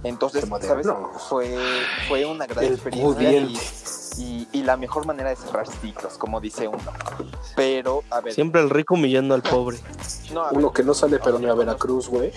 entonces. 0.04 0.44
¿sabes? 0.62 0.86
Fue, 1.28 1.58
fue 2.08 2.24
una 2.26 2.46
gran 2.46 2.64
El 2.64 2.74
experiencia 2.74 3.32
y, 3.32 3.58
y, 4.16 4.48
y 4.52 4.62
la 4.62 4.76
mejor 4.76 5.06
manera 5.06 5.30
de 5.30 5.36
cerrar 5.36 5.66
ciclos, 5.66 6.18
como 6.18 6.40
dice 6.40 6.68
uno. 6.68 6.78
Pero, 7.56 8.04
a 8.10 8.20
ver, 8.20 8.32
Siempre 8.32 8.60
el 8.60 8.70
rico 8.70 8.94
humillando 8.94 9.34
al 9.34 9.42
pobre. 9.42 9.78
no, 10.32 10.42
a 10.44 10.50
ver, 10.50 10.58
Uno 10.58 10.72
que 10.72 10.84
no 10.84 10.94
sale 10.94 11.18
pero 11.18 11.40
ni 11.40 11.46
a 11.46 11.54
Veracruz, 11.54 12.08
güey. 12.08 12.32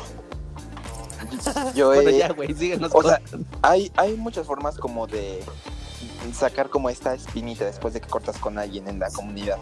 Yo 1.73 1.87
Bueno, 1.93 2.09
ya, 2.09 2.31
güey, 2.33 2.53
síguenos. 2.53 2.91
O 2.93 3.03
sea, 3.03 3.21
hay, 3.61 3.91
hay 3.95 4.15
muchas 4.15 4.45
formas 4.45 4.77
como 4.77 5.07
de 5.07 5.43
sacar 6.33 6.69
como 6.69 6.89
esta 6.89 7.13
espinita 7.13 7.65
después 7.65 7.93
de 7.93 8.01
que 8.01 8.07
cortas 8.07 8.37
con 8.37 8.57
alguien 8.57 8.87
en 8.87 8.99
la 8.99 9.09
comunidad. 9.09 9.57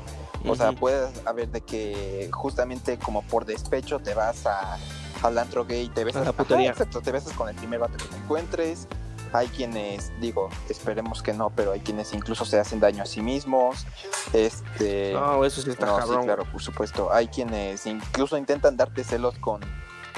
O 0.48 0.56
sea, 0.56 0.72
Ujú. 0.72 0.80
puede 0.80 1.08
haber 1.26 1.50
de 1.50 1.62
que 1.62 2.30
justamente 2.32 2.98
como 2.98 3.24
por 3.24 3.46
despecho 3.46 4.00
te 4.00 4.14
vas 4.14 4.46
a, 4.46 4.78
al 5.24 5.38
antro 5.38 5.66
gay 5.66 5.86
y 5.86 5.90
te 5.90 6.04
besas. 6.04 6.22
A 6.22 6.26
la 6.26 6.32
putería. 6.34 6.72
Ajá, 6.72 6.84
exacto, 6.84 7.02
te 7.02 7.12
besas 7.12 7.34
con 7.34 7.50
el 7.50 7.56
primer 7.56 7.80
vato 7.80 7.98
que 7.98 8.06
te 8.06 8.18
encuentres. 8.18 8.88
Hay 9.34 9.48
quienes, 9.48 10.12
digo, 10.22 10.50
esperemos 10.70 11.22
que 11.22 11.34
no, 11.34 11.50
pero 11.50 11.74
hay 11.74 11.82
quienes 11.82 12.14
incluso 12.14 12.46
se 12.46 12.60
hacen 12.60 12.80
daño 12.80 13.04
a 13.04 13.06
sí 13.06 13.22
mismos. 13.22 13.86
Este. 14.34 15.14
No, 15.14 15.44
eso 15.44 15.62
sí 15.62 15.72
está 15.72 15.88
No, 15.88 16.02
sí, 16.02 16.14
claro, 16.24 16.46
por 16.50 16.62
supuesto. 16.62 17.12
Hay 17.12 17.28
quienes 17.28 17.86
incluso 17.86 18.38
intentan 18.38 18.78
darte 18.78 19.04
celos 19.04 19.38
con, 19.40 19.62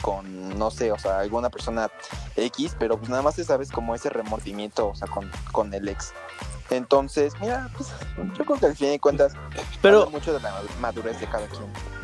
con, 0.01 0.57
no 0.57 0.71
sé, 0.71 0.91
o 0.91 0.99
sea, 0.99 1.19
alguna 1.19 1.49
persona 1.49 1.89
X, 2.35 2.75
pero 2.79 2.97
pues 2.97 3.09
nada 3.09 3.21
más 3.21 3.35
te 3.35 3.43
sabes 3.43 3.71
como 3.71 3.95
ese 3.95 4.09
remordimiento, 4.09 4.89
o 4.89 4.95
sea, 4.95 5.07
con, 5.07 5.29
con 5.51 5.73
el 5.73 5.87
ex. 5.87 6.13
Entonces, 6.69 7.33
mira, 7.39 7.69
pues 7.75 7.89
yo 8.37 8.45
creo 8.45 8.59
que 8.59 8.65
al 8.65 8.75
fin 8.75 8.89
de 8.89 8.99
cuentas 8.99 9.33
Pero, 9.81 10.09
mucho 10.09 10.33
de 10.33 10.41
la 10.41 10.61
madurez 10.81 11.19
de 11.19 11.27
cada 11.27 11.47
quien. 11.47 11.96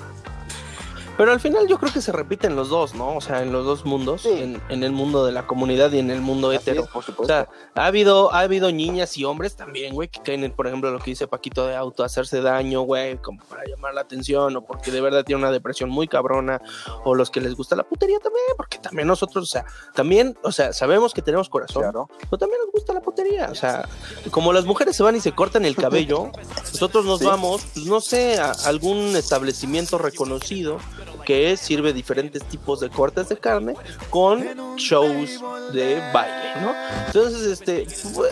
Pero 1.18 1.32
al 1.32 1.40
final 1.40 1.68
yo 1.68 1.78
creo 1.80 1.92
que 1.94 2.02
se 2.02 2.12
repiten 2.12 2.56
los 2.56 2.70
dos, 2.70 2.96
¿no? 2.96 3.16
O 3.16 3.22
sea, 3.22 3.42
en 3.44 3.52
los 3.52 3.66
dos 3.66 3.86
mundos. 3.86 4.22
Sí. 4.24 4.30
En, 4.32 4.62
en 4.70 4.84
el 4.84 4.92
mundo 4.92 5.26
de 5.26 5.32
la 5.32 5.46
comunidad 5.48 5.92
y 5.92 6.00
en 6.00 6.10
el 6.10 6.22
mundo 6.22 6.50
Así 6.50 6.58
hetero. 6.58 6.84
es, 6.84 6.90
por 6.90 7.04
O 7.18 7.26
sea, 7.26 7.48
ha 7.76 7.86
habido, 7.86 8.34
ha 8.34 8.40
habido 8.40 8.72
niñas 8.72 9.18
y 9.18 9.26
hombres 9.26 9.56
también, 9.56 9.94
güey, 9.94 10.08
que 10.10 10.22
caen 10.22 10.44
en, 10.44 10.52
por 10.52 10.68
ejemplo, 10.68 10.92
lo 10.92 11.00
que 11.00 11.12
dice 11.12 11.28
Paquito 11.28 11.68
de 11.68 11.76
auto, 11.76 12.04
hacerse 12.04 12.42
daño, 12.42 12.82
güey, 12.82 13.18
como 13.18 13.44
para 13.46 13.64
llamar 13.66 13.94
la 13.94 14.02
atención, 14.02 14.56
o 14.56 14.66
porque 14.66 14.92
de 14.92 15.02
verdad 15.02 15.24
tiene 15.24 15.42
una 15.42 15.52
depresión 15.52 15.90
muy 15.90 16.08
cabrona, 16.08 16.62
o 17.04 17.16
los 17.16 17.30
que 17.30 17.42
les 17.42 17.56
gusta 17.56 17.76
la 17.76 17.84
putería 17.84 18.20
también, 18.20 18.46
porque 18.58 18.78
también 18.80 19.08
nosotros, 19.08 19.44
o 19.44 19.48
sea, 19.48 19.66
también, 19.94 20.38
o 20.44 20.52
sea, 20.52 20.74
sabemos 20.74 21.14
que 21.14 21.22
tenemos 21.22 21.50
corazón, 21.50 21.84
claro. 21.84 22.10
pero 22.22 22.38
también 22.38 22.60
nos 22.62 22.72
gusta 22.72 22.94
la 22.94 23.02
putería, 23.02 23.50
o 23.52 23.56
sea, 23.56 23.88
como 24.32 24.54
las 24.54 24.66
mujeres 24.66 24.96
se 24.96 25.04
van 25.04 25.16
y 25.16 25.20
se 25.20 25.34
cortan 25.34 25.66
el 25.66 25.76
cabello, 25.76 26.32
nosotros 26.72 27.06
nos 27.06 27.20
Sí. 27.20 27.26
vamos, 27.26 27.66
pues 27.74 27.86
no 27.86 28.02
sé, 28.02 28.40
a 28.40 28.52
algún 28.66 29.16
establecimiento 29.16 29.98
reconocido 29.98 30.78
que 31.24 31.56
sirve 31.58 31.94
diferentes 31.94 32.44
tipos 32.44 32.80
de 32.80 32.90
cortes 32.90 33.30
de 33.30 33.38
carne 33.38 33.76
con 34.10 34.76
shows 34.78 35.40
de 35.72 36.00
baile, 36.14 36.62
¿no? 36.62 36.74
Entonces, 37.08 37.42
este, 37.44 37.88
pues, 38.14 38.32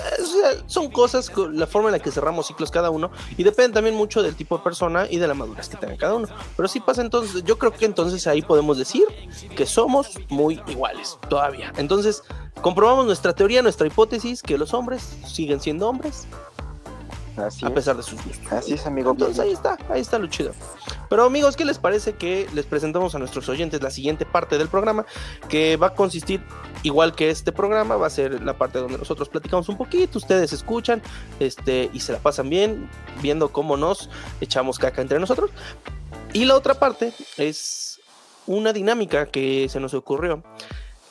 son 0.68 0.90
cosas, 0.92 1.32
la 1.52 1.68
forma 1.68 1.90
en 1.90 1.94
la 1.94 2.00
que 2.00 2.12
cerramos 2.12 2.48
ciclos 2.48 2.72
cada 2.72 2.90
uno 2.90 3.12
y 3.38 3.44
depende 3.44 3.74
también 3.74 3.96
mucho 3.96 4.22
del 4.22 4.36
tipo 4.36 4.58
de 4.58 4.64
persona 4.64 5.08
y 5.10 5.18
de 5.18 5.28
la 5.28 5.34
madurez 5.34 5.70
que 5.70 5.78
tenga 5.78 5.98
cada 5.98 6.16
uno. 6.16 6.28
Pero 6.56 6.68
sí 6.68 6.80
pasa 6.80 7.02
entonces, 7.02 7.44
yo 7.44 7.58
creo 7.58 7.72
que 7.72 7.86
entonces 7.86 8.28
ahí 8.28 8.42
podemos 8.42 8.78
decir 8.78 9.04
que 9.56 9.66
somos 9.66 10.20
muy 10.30 10.62
iguales 10.68 11.18
todavía. 11.30 11.72
Entonces, 11.78 12.24
comprobamos 12.62 13.06
nuestra 13.06 13.34
teoría, 13.34 13.62
nuestra 13.62 13.88
hipótesis, 13.88 14.42
que 14.42 14.58
los 14.58 14.74
hombres 14.74 15.18
siguen 15.26 15.60
siendo 15.60 15.88
hombres 15.88 16.28
Así 17.38 17.66
a 17.66 17.70
es. 17.70 17.74
pesar 17.74 17.98
de 17.98 18.04
sus 18.04 18.24
gustos. 18.24 18.52
Así 18.52 18.74
es, 18.74 18.86
amigo. 18.86 19.12
Entonces 19.12 19.40
ahí 19.40 19.52
está, 19.52 19.78
ahí 19.90 20.02
está 20.02 20.20
lo 20.20 20.28
chido. 20.28 20.52
Pero 21.10 21.26
amigos, 21.26 21.56
¿qué 21.56 21.66
les 21.66 21.80
parece 21.80 22.14
que 22.14 22.48
les 22.54 22.66
presentamos 22.66 23.16
a 23.16 23.20
nuestros 23.20 23.48
oyentes 23.50 23.82
la 23.82 23.92
siguiente 23.92 24.26
parte 24.26 24.58
del 24.58 24.68
programa? 24.68 25.06
Que 25.50 25.78
va 25.78 25.88
a 25.88 25.94
consistir, 25.94 26.42
igual 26.84 27.16
que 27.16 27.30
este 27.30 27.52
programa, 27.52 27.96
va 27.96 28.08
a 28.08 28.10
ser 28.10 28.42
la 28.44 28.58
parte 28.58 28.80
donde 28.80 28.98
nosotros 28.98 29.30
platicamos 29.30 29.70
un 29.70 29.78
poquito, 29.78 30.18
ustedes 30.18 30.54
escuchan 30.54 31.02
este, 31.40 31.90
y 31.94 32.00
se 32.00 32.14
la 32.14 32.20
pasan 32.20 32.50
bien, 32.50 32.90
viendo 33.22 33.52
cómo 33.52 33.78
nos 33.78 34.10
echamos 34.40 34.80
caca 34.80 35.02
entre 35.02 35.20
nosotros. 35.20 35.52
Y 36.34 36.46
la 36.46 36.56
otra 36.56 36.76
parte 36.76 37.14
es 37.38 38.00
una 38.48 38.74
dinámica 38.74 39.28
que 39.28 39.68
se 39.70 39.80
nos 39.80 39.94
ocurrió 39.94 40.44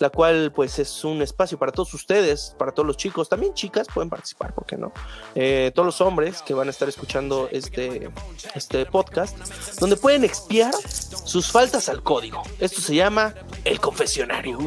la 0.00 0.08
cual 0.08 0.50
pues 0.52 0.78
es 0.78 1.04
un 1.04 1.20
espacio 1.22 1.58
para 1.58 1.72
todos 1.72 1.92
ustedes, 1.92 2.56
para 2.58 2.72
todos 2.72 2.86
los 2.86 2.96
chicos, 2.96 3.28
también 3.28 3.52
chicas 3.52 3.86
pueden 3.92 4.08
participar, 4.08 4.54
¿por 4.54 4.64
qué 4.64 4.76
no? 4.76 4.92
Eh, 5.34 5.70
todos 5.74 5.84
los 5.86 6.00
hombres 6.00 6.40
que 6.42 6.54
van 6.54 6.68
a 6.68 6.70
estar 6.70 6.88
escuchando 6.88 7.48
este, 7.52 8.10
este 8.54 8.86
podcast, 8.86 9.38
donde 9.78 9.96
pueden 9.96 10.24
expiar 10.24 10.72
sus 10.74 11.52
faltas 11.52 11.90
al 11.90 12.02
código. 12.02 12.42
Esto 12.58 12.80
se 12.80 12.94
llama 12.94 13.34
el 13.64 13.78
confesionario. 13.78 14.58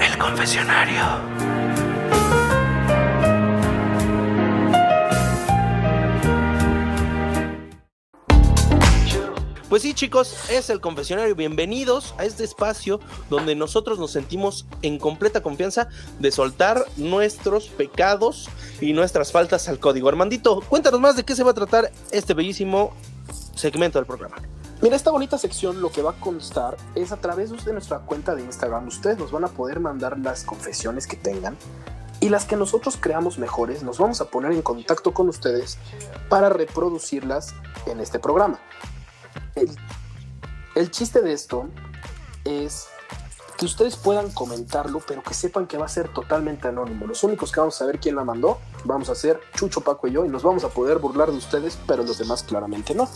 El 0.00 0.18
confesionario. 0.18 1.47
Pues 9.68 9.82
sí, 9.82 9.92
chicos, 9.92 10.34
es 10.48 10.70
el 10.70 10.80
confesionario. 10.80 11.34
Bienvenidos 11.34 12.14
a 12.16 12.24
este 12.24 12.42
espacio 12.42 13.00
donde 13.28 13.54
nosotros 13.54 13.98
nos 13.98 14.12
sentimos 14.12 14.66
en 14.80 14.98
completa 14.98 15.42
confianza 15.42 15.90
de 16.18 16.30
soltar 16.30 16.86
nuestros 16.96 17.68
pecados 17.68 18.48
y 18.80 18.94
nuestras 18.94 19.30
faltas 19.30 19.68
al 19.68 19.78
código. 19.78 20.08
Armandito, 20.08 20.62
cuéntanos 20.70 21.00
más 21.00 21.16
de 21.16 21.24
qué 21.24 21.36
se 21.36 21.44
va 21.44 21.50
a 21.50 21.54
tratar 21.54 21.92
este 22.12 22.32
bellísimo 22.32 22.94
segmento 23.54 23.98
del 23.98 24.06
programa. 24.06 24.36
Mira, 24.80 24.96
esta 24.96 25.10
bonita 25.10 25.36
sección 25.36 25.82
lo 25.82 25.92
que 25.92 26.00
va 26.00 26.12
a 26.12 26.20
constar 26.20 26.78
es 26.94 27.12
a 27.12 27.18
través 27.18 27.50
de 27.62 27.72
nuestra 27.74 27.98
cuenta 27.98 28.34
de 28.34 28.44
Instagram. 28.44 28.88
Ustedes 28.88 29.18
nos 29.18 29.32
van 29.32 29.44
a 29.44 29.48
poder 29.48 29.80
mandar 29.80 30.18
las 30.18 30.44
confesiones 30.44 31.06
que 31.06 31.16
tengan 31.16 31.58
y 32.20 32.30
las 32.30 32.46
que 32.46 32.56
nosotros 32.56 32.96
creamos 32.98 33.38
mejores 33.38 33.82
nos 33.82 33.98
vamos 33.98 34.22
a 34.22 34.30
poner 34.30 34.52
en 34.52 34.62
contacto 34.62 35.12
con 35.12 35.28
ustedes 35.28 35.76
para 36.30 36.48
reproducirlas 36.48 37.54
en 37.86 38.00
este 38.00 38.18
programa. 38.18 38.60
El, 39.60 39.76
el 40.74 40.90
chiste 40.90 41.20
de 41.22 41.32
esto 41.32 41.68
es 42.44 42.88
que 43.58 43.66
ustedes 43.66 43.96
puedan 43.96 44.30
comentarlo, 44.30 45.00
pero 45.06 45.20
que 45.20 45.34
sepan 45.34 45.66
que 45.66 45.76
va 45.76 45.86
a 45.86 45.88
ser 45.88 46.08
totalmente 46.12 46.68
anónimo. 46.68 47.06
Los 47.06 47.24
únicos 47.24 47.50
que 47.50 47.58
vamos 47.58 47.74
a 47.74 47.78
saber 47.78 47.98
quién 47.98 48.14
la 48.14 48.22
mandó 48.22 48.60
vamos 48.84 49.08
a 49.10 49.16
ser 49.16 49.40
Chucho, 49.56 49.80
Paco 49.80 50.06
y 50.06 50.12
yo, 50.12 50.24
y 50.24 50.28
nos 50.28 50.44
vamos 50.44 50.62
a 50.62 50.68
poder 50.68 50.98
burlar 50.98 51.32
de 51.32 51.38
ustedes, 51.38 51.76
pero 51.86 52.04
los 52.04 52.18
demás 52.18 52.44
claramente 52.44 52.94
no. 52.94 53.08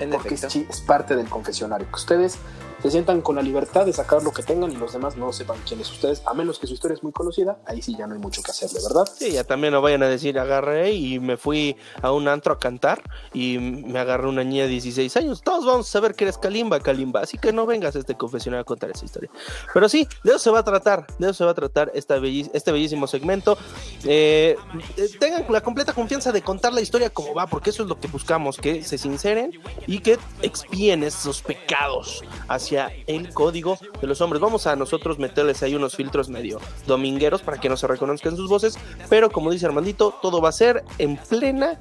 En 0.00 0.10
porque 0.10 0.34
es 0.34 0.80
parte 0.80 1.14
del 1.14 1.28
confesionario. 1.28 1.86
Que 1.86 1.94
ustedes 1.94 2.38
se 2.84 2.90
sientan 2.90 3.22
con 3.22 3.36
la 3.36 3.40
libertad 3.40 3.86
de 3.86 3.94
sacar 3.94 4.22
lo 4.22 4.30
que 4.30 4.42
tengan 4.42 4.70
y 4.70 4.76
los 4.76 4.92
demás 4.92 5.16
no 5.16 5.32
sepan 5.32 5.56
quiénes 5.66 5.90
ustedes, 5.90 6.22
a 6.26 6.34
menos 6.34 6.58
que 6.58 6.66
su 6.66 6.74
historia 6.74 6.94
es 6.94 7.02
muy 7.02 7.12
conocida, 7.12 7.56
ahí 7.64 7.80
sí 7.80 7.96
ya 7.96 8.06
no 8.06 8.12
hay 8.12 8.20
mucho 8.20 8.42
que 8.42 8.50
hacerle, 8.50 8.78
¿verdad? 8.86 9.10
Sí, 9.10 9.32
ya 9.32 9.42
también 9.42 9.72
no 9.72 9.80
vayan 9.80 10.02
a 10.02 10.06
decir, 10.06 10.38
agarré 10.38 10.92
y 10.92 11.18
me 11.18 11.38
fui 11.38 11.78
a 12.02 12.12
un 12.12 12.28
antro 12.28 12.52
a 12.52 12.58
cantar 12.58 13.00
y 13.32 13.56
me 13.58 13.98
agarré 13.98 14.28
una 14.28 14.44
niña 14.44 14.64
de 14.64 14.68
16 14.68 15.16
años. 15.16 15.40
Todos 15.40 15.64
vamos 15.64 15.88
a 15.88 15.92
saber 15.92 16.14
que 16.14 16.24
eres 16.24 16.36
Kalimba, 16.36 16.78
Kalimba, 16.78 17.20
así 17.20 17.38
que 17.38 17.54
no 17.54 17.64
vengas 17.64 17.96
a 17.96 18.00
este 18.00 18.16
confesionario 18.16 18.60
a 18.60 18.64
contar 18.64 18.90
esa 18.90 19.06
historia. 19.06 19.30
Pero 19.72 19.88
sí, 19.88 20.06
de 20.22 20.32
eso 20.32 20.38
se 20.40 20.50
va 20.50 20.58
a 20.58 20.64
tratar, 20.64 21.06
de 21.18 21.28
eso 21.28 21.38
se 21.38 21.44
va 21.46 21.52
a 21.52 21.54
tratar 21.54 21.90
esta 21.94 22.16
este 22.16 22.70
bellísimo 22.70 23.06
segmento. 23.06 23.56
Eh, 24.04 24.56
eh, 24.98 25.08
tengan 25.18 25.46
la 25.48 25.62
completa 25.62 25.94
confianza 25.94 26.32
de 26.32 26.42
contar 26.42 26.74
la 26.74 26.82
historia 26.82 27.08
como 27.08 27.32
va, 27.32 27.46
porque 27.46 27.70
eso 27.70 27.82
es 27.82 27.88
lo 27.88 27.98
que 27.98 28.08
buscamos, 28.08 28.58
que 28.58 28.84
se 28.84 28.98
sinceren 28.98 29.52
y 29.86 30.00
que 30.00 30.18
expíen 30.42 31.02
esos 31.02 31.40
pecados 31.40 32.22
hacia 32.46 32.73
el 33.06 33.32
código 33.32 33.78
de 34.00 34.06
los 34.06 34.20
hombres. 34.20 34.40
Vamos 34.40 34.66
a 34.66 34.76
nosotros 34.76 35.18
meterles 35.18 35.62
ahí 35.62 35.74
unos 35.74 35.96
filtros 35.96 36.28
medio 36.28 36.60
domingueros 36.86 37.42
para 37.42 37.58
que 37.58 37.68
no 37.68 37.76
se 37.76 37.86
reconozcan 37.86 38.36
sus 38.36 38.48
voces, 38.48 38.78
pero 39.08 39.30
como 39.30 39.50
dice 39.50 39.66
Armandito, 39.66 40.14
todo 40.20 40.40
va 40.40 40.48
a 40.48 40.52
ser 40.52 40.84
en 40.98 41.16
plena 41.16 41.78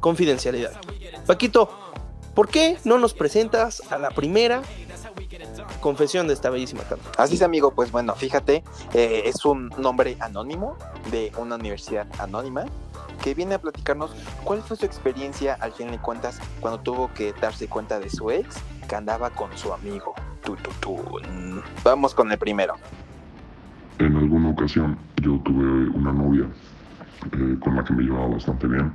confidencialidad. 0.00 0.72
Paquito, 1.26 1.70
¿por 2.34 2.48
qué 2.48 2.78
no 2.84 2.98
nos 2.98 3.14
presentas 3.14 3.82
a 3.90 3.98
la 3.98 4.10
primera 4.10 4.62
confesión 5.80 6.26
de 6.28 6.34
esta 6.34 6.50
bellísima 6.50 6.82
carta? 6.82 7.10
Así 7.16 7.36
es, 7.36 7.42
amigo. 7.42 7.72
Pues 7.74 7.90
bueno, 7.90 8.14
fíjate, 8.14 8.62
eh, 8.92 9.22
es 9.24 9.44
un 9.44 9.70
nombre 9.78 10.16
anónimo 10.20 10.76
de 11.10 11.32
una 11.38 11.56
universidad 11.56 12.06
anónima 12.18 12.66
que 13.22 13.34
viene 13.34 13.54
a 13.54 13.58
platicarnos 13.58 14.10
cuál 14.44 14.62
fue 14.62 14.76
su 14.76 14.84
experiencia 14.84 15.56
al 15.60 15.72
fin 15.72 15.90
de 15.90 15.98
cuentas 15.98 16.38
cuando 16.60 16.80
tuvo 16.80 17.12
que 17.14 17.32
darse 17.32 17.68
cuenta 17.68 17.98
de 17.98 18.10
su 18.10 18.30
ex 18.30 18.56
que 18.88 18.96
andaba 18.96 19.30
con 19.30 19.50
su 19.56 19.72
amigo. 19.72 20.14
Vamos 21.82 22.14
con 22.14 22.30
el 22.30 22.38
primero. 22.38 22.74
En 23.98 24.16
alguna 24.16 24.50
ocasión 24.50 24.98
yo 25.22 25.38
tuve 25.44 25.88
una 25.90 26.12
novia 26.12 26.46
eh, 27.32 27.56
con 27.60 27.76
la 27.76 27.84
que 27.84 27.94
me 27.94 28.02
llevaba 28.02 28.28
bastante 28.28 28.66
bien. 28.66 28.92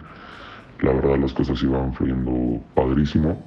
La 0.82 0.94
verdad 0.94 1.18
las 1.18 1.34
cosas 1.34 1.62
iban 1.64 1.94
fluyendo 1.94 2.62
padrísimo, 2.76 3.42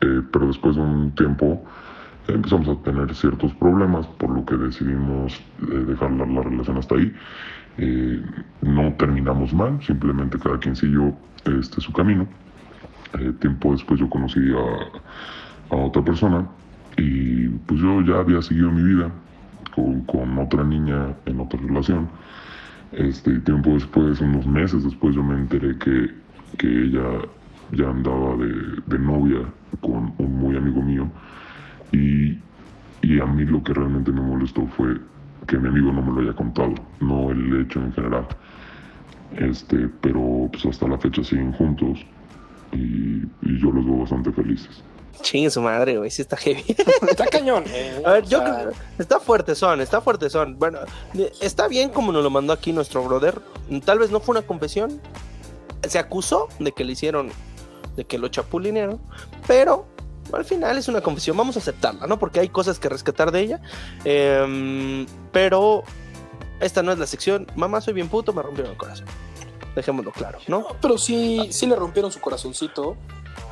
eh, 0.00 0.22
pero 0.32 0.46
después 0.46 0.76
de 0.76 0.82
un 0.82 1.14
tiempo 1.14 1.62
empezamos 2.26 2.68
a 2.68 2.82
tener 2.82 3.14
ciertos 3.14 3.54
problemas, 3.54 4.06
por 4.06 4.30
lo 4.30 4.44
que 4.44 4.56
decidimos 4.56 5.34
eh, 5.62 5.84
dejar 5.86 6.10
la, 6.12 6.26
la 6.26 6.42
relación 6.42 6.78
hasta 6.78 6.94
ahí. 6.94 7.14
No 8.60 8.92
terminamos 8.94 9.54
mal, 9.54 9.80
simplemente 9.84 10.36
cada 10.38 10.58
quien 10.58 10.74
siguió 10.74 11.14
este, 11.44 11.80
su 11.80 11.92
camino. 11.92 12.26
Tiempo 13.38 13.70
después 13.72 14.00
yo 14.00 14.10
conocí 14.10 14.40
a, 14.52 14.98
a 15.70 15.76
otra 15.76 16.02
persona 16.02 16.46
y 16.96 17.48
pues 17.48 17.80
yo 17.80 18.02
ya 18.02 18.18
había 18.18 18.42
seguido 18.42 18.70
mi 18.70 18.82
vida 18.82 19.10
con, 20.06 20.38
otra 20.38 20.64
niña 20.64 21.14
en 21.26 21.40
otra 21.40 21.60
relación. 21.60 22.08
Este, 22.92 23.38
tiempo 23.40 23.70
después, 23.70 24.20
unos 24.20 24.46
meses 24.46 24.82
después, 24.82 25.14
yo 25.14 25.22
me 25.22 25.34
enteré 25.34 25.76
que, 25.78 26.10
que 26.58 26.66
ella 26.66 27.20
ya 27.72 27.88
andaba 27.88 28.36
de, 28.36 28.52
de 28.86 28.98
novia 28.98 29.40
con 29.80 30.12
un 30.18 30.38
muy 30.38 30.56
amigo 30.56 30.82
mío. 30.82 31.08
Y, 31.92 32.38
y 33.02 33.20
a 33.20 33.26
mí 33.26 33.44
lo 33.44 33.62
que 33.62 33.74
realmente 33.74 34.10
me 34.10 34.20
molestó 34.20 34.66
fue 34.66 34.96
que 35.46 35.58
mi 35.58 35.68
amigo 35.68 35.92
no 35.92 36.02
me 36.02 36.12
lo 36.12 36.20
haya 36.20 36.36
contado, 36.36 36.74
no 37.00 37.30
el 37.30 37.62
hecho 37.62 37.80
en 37.80 37.92
general. 37.92 38.26
Este, 39.36 39.88
pero 40.00 40.48
pues 40.50 40.66
hasta 40.66 40.88
la 40.88 40.98
fecha 40.98 41.22
siguen 41.22 41.52
juntos 41.52 42.04
y 42.72 43.20
yo 43.60 43.70
los 43.70 43.84
veo 43.84 43.98
bastante 43.98 44.32
felices. 44.32 44.82
Chingue 45.22 45.50
su 45.50 45.60
madre, 45.60 45.98
güey, 45.98 46.10
sí 46.10 46.22
está 46.22 46.36
heavy. 46.36 46.64
Está 47.08 47.26
cañón. 47.26 47.64
eh, 47.68 48.02
A 48.06 48.12
ver, 48.12 48.24
yo 48.24 48.38
sea, 48.38 48.54
creo, 48.54 48.72
está 48.98 49.20
fuerte 49.20 49.54
son, 49.54 49.80
está 49.80 50.00
fuerte 50.00 50.30
son. 50.30 50.58
Bueno, 50.58 50.78
está 51.40 51.68
bien 51.68 51.90
como 51.90 52.12
nos 52.12 52.22
lo 52.22 52.30
mandó 52.30 52.52
aquí 52.52 52.72
nuestro 52.72 53.02
brother. 53.04 53.40
Tal 53.84 53.98
vez 53.98 54.10
no 54.10 54.20
fue 54.20 54.32
una 54.32 54.46
confesión. 54.46 55.00
Se 55.88 55.98
acusó 55.98 56.48
de 56.58 56.72
que 56.72 56.84
le 56.84 56.92
hicieron, 56.92 57.30
de 57.96 58.04
que 58.04 58.18
lo 58.18 58.28
chapulinearon, 58.28 59.00
pero 59.46 59.86
al 60.32 60.44
final 60.44 60.76
es 60.78 60.88
una 60.88 61.00
confesión. 61.00 61.36
Vamos 61.36 61.56
a 61.56 61.60
aceptarla, 61.60 62.06
¿no? 62.06 62.18
Porque 62.18 62.40
hay 62.40 62.48
cosas 62.48 62.78
que 62.78 62.88
rescatar 62.88 63.30
de 63.32 63.40
ella. 63.40 63.60
Em, 64.04 65.06
pero 65.32 65.84
esta 66.60 66.82
no 66.82 66.92
es 66.92 66.98
la 66.98 67.06
sección. 67.06 67.46
Mamá, 67.56 67.80
soy 67.80 67.94
bien 67.94 68.08
puto, 68.08 68.32
me 68.32 68.42
rompieron 68.42 68.72
el 68.72 68.78
corazón. 68.78 69.06
Dejémoslo 69.78 70.10
claro, 70.10 70.40
¿no? 70.48 70.66
Pero 70.82 70.98
sí, 70.98 71.50
sí 71.52 71.64
le 71.64 71.76
rompieron 71.76 72.10
su 72.10 72.20
corazoncito. 72.20 72.96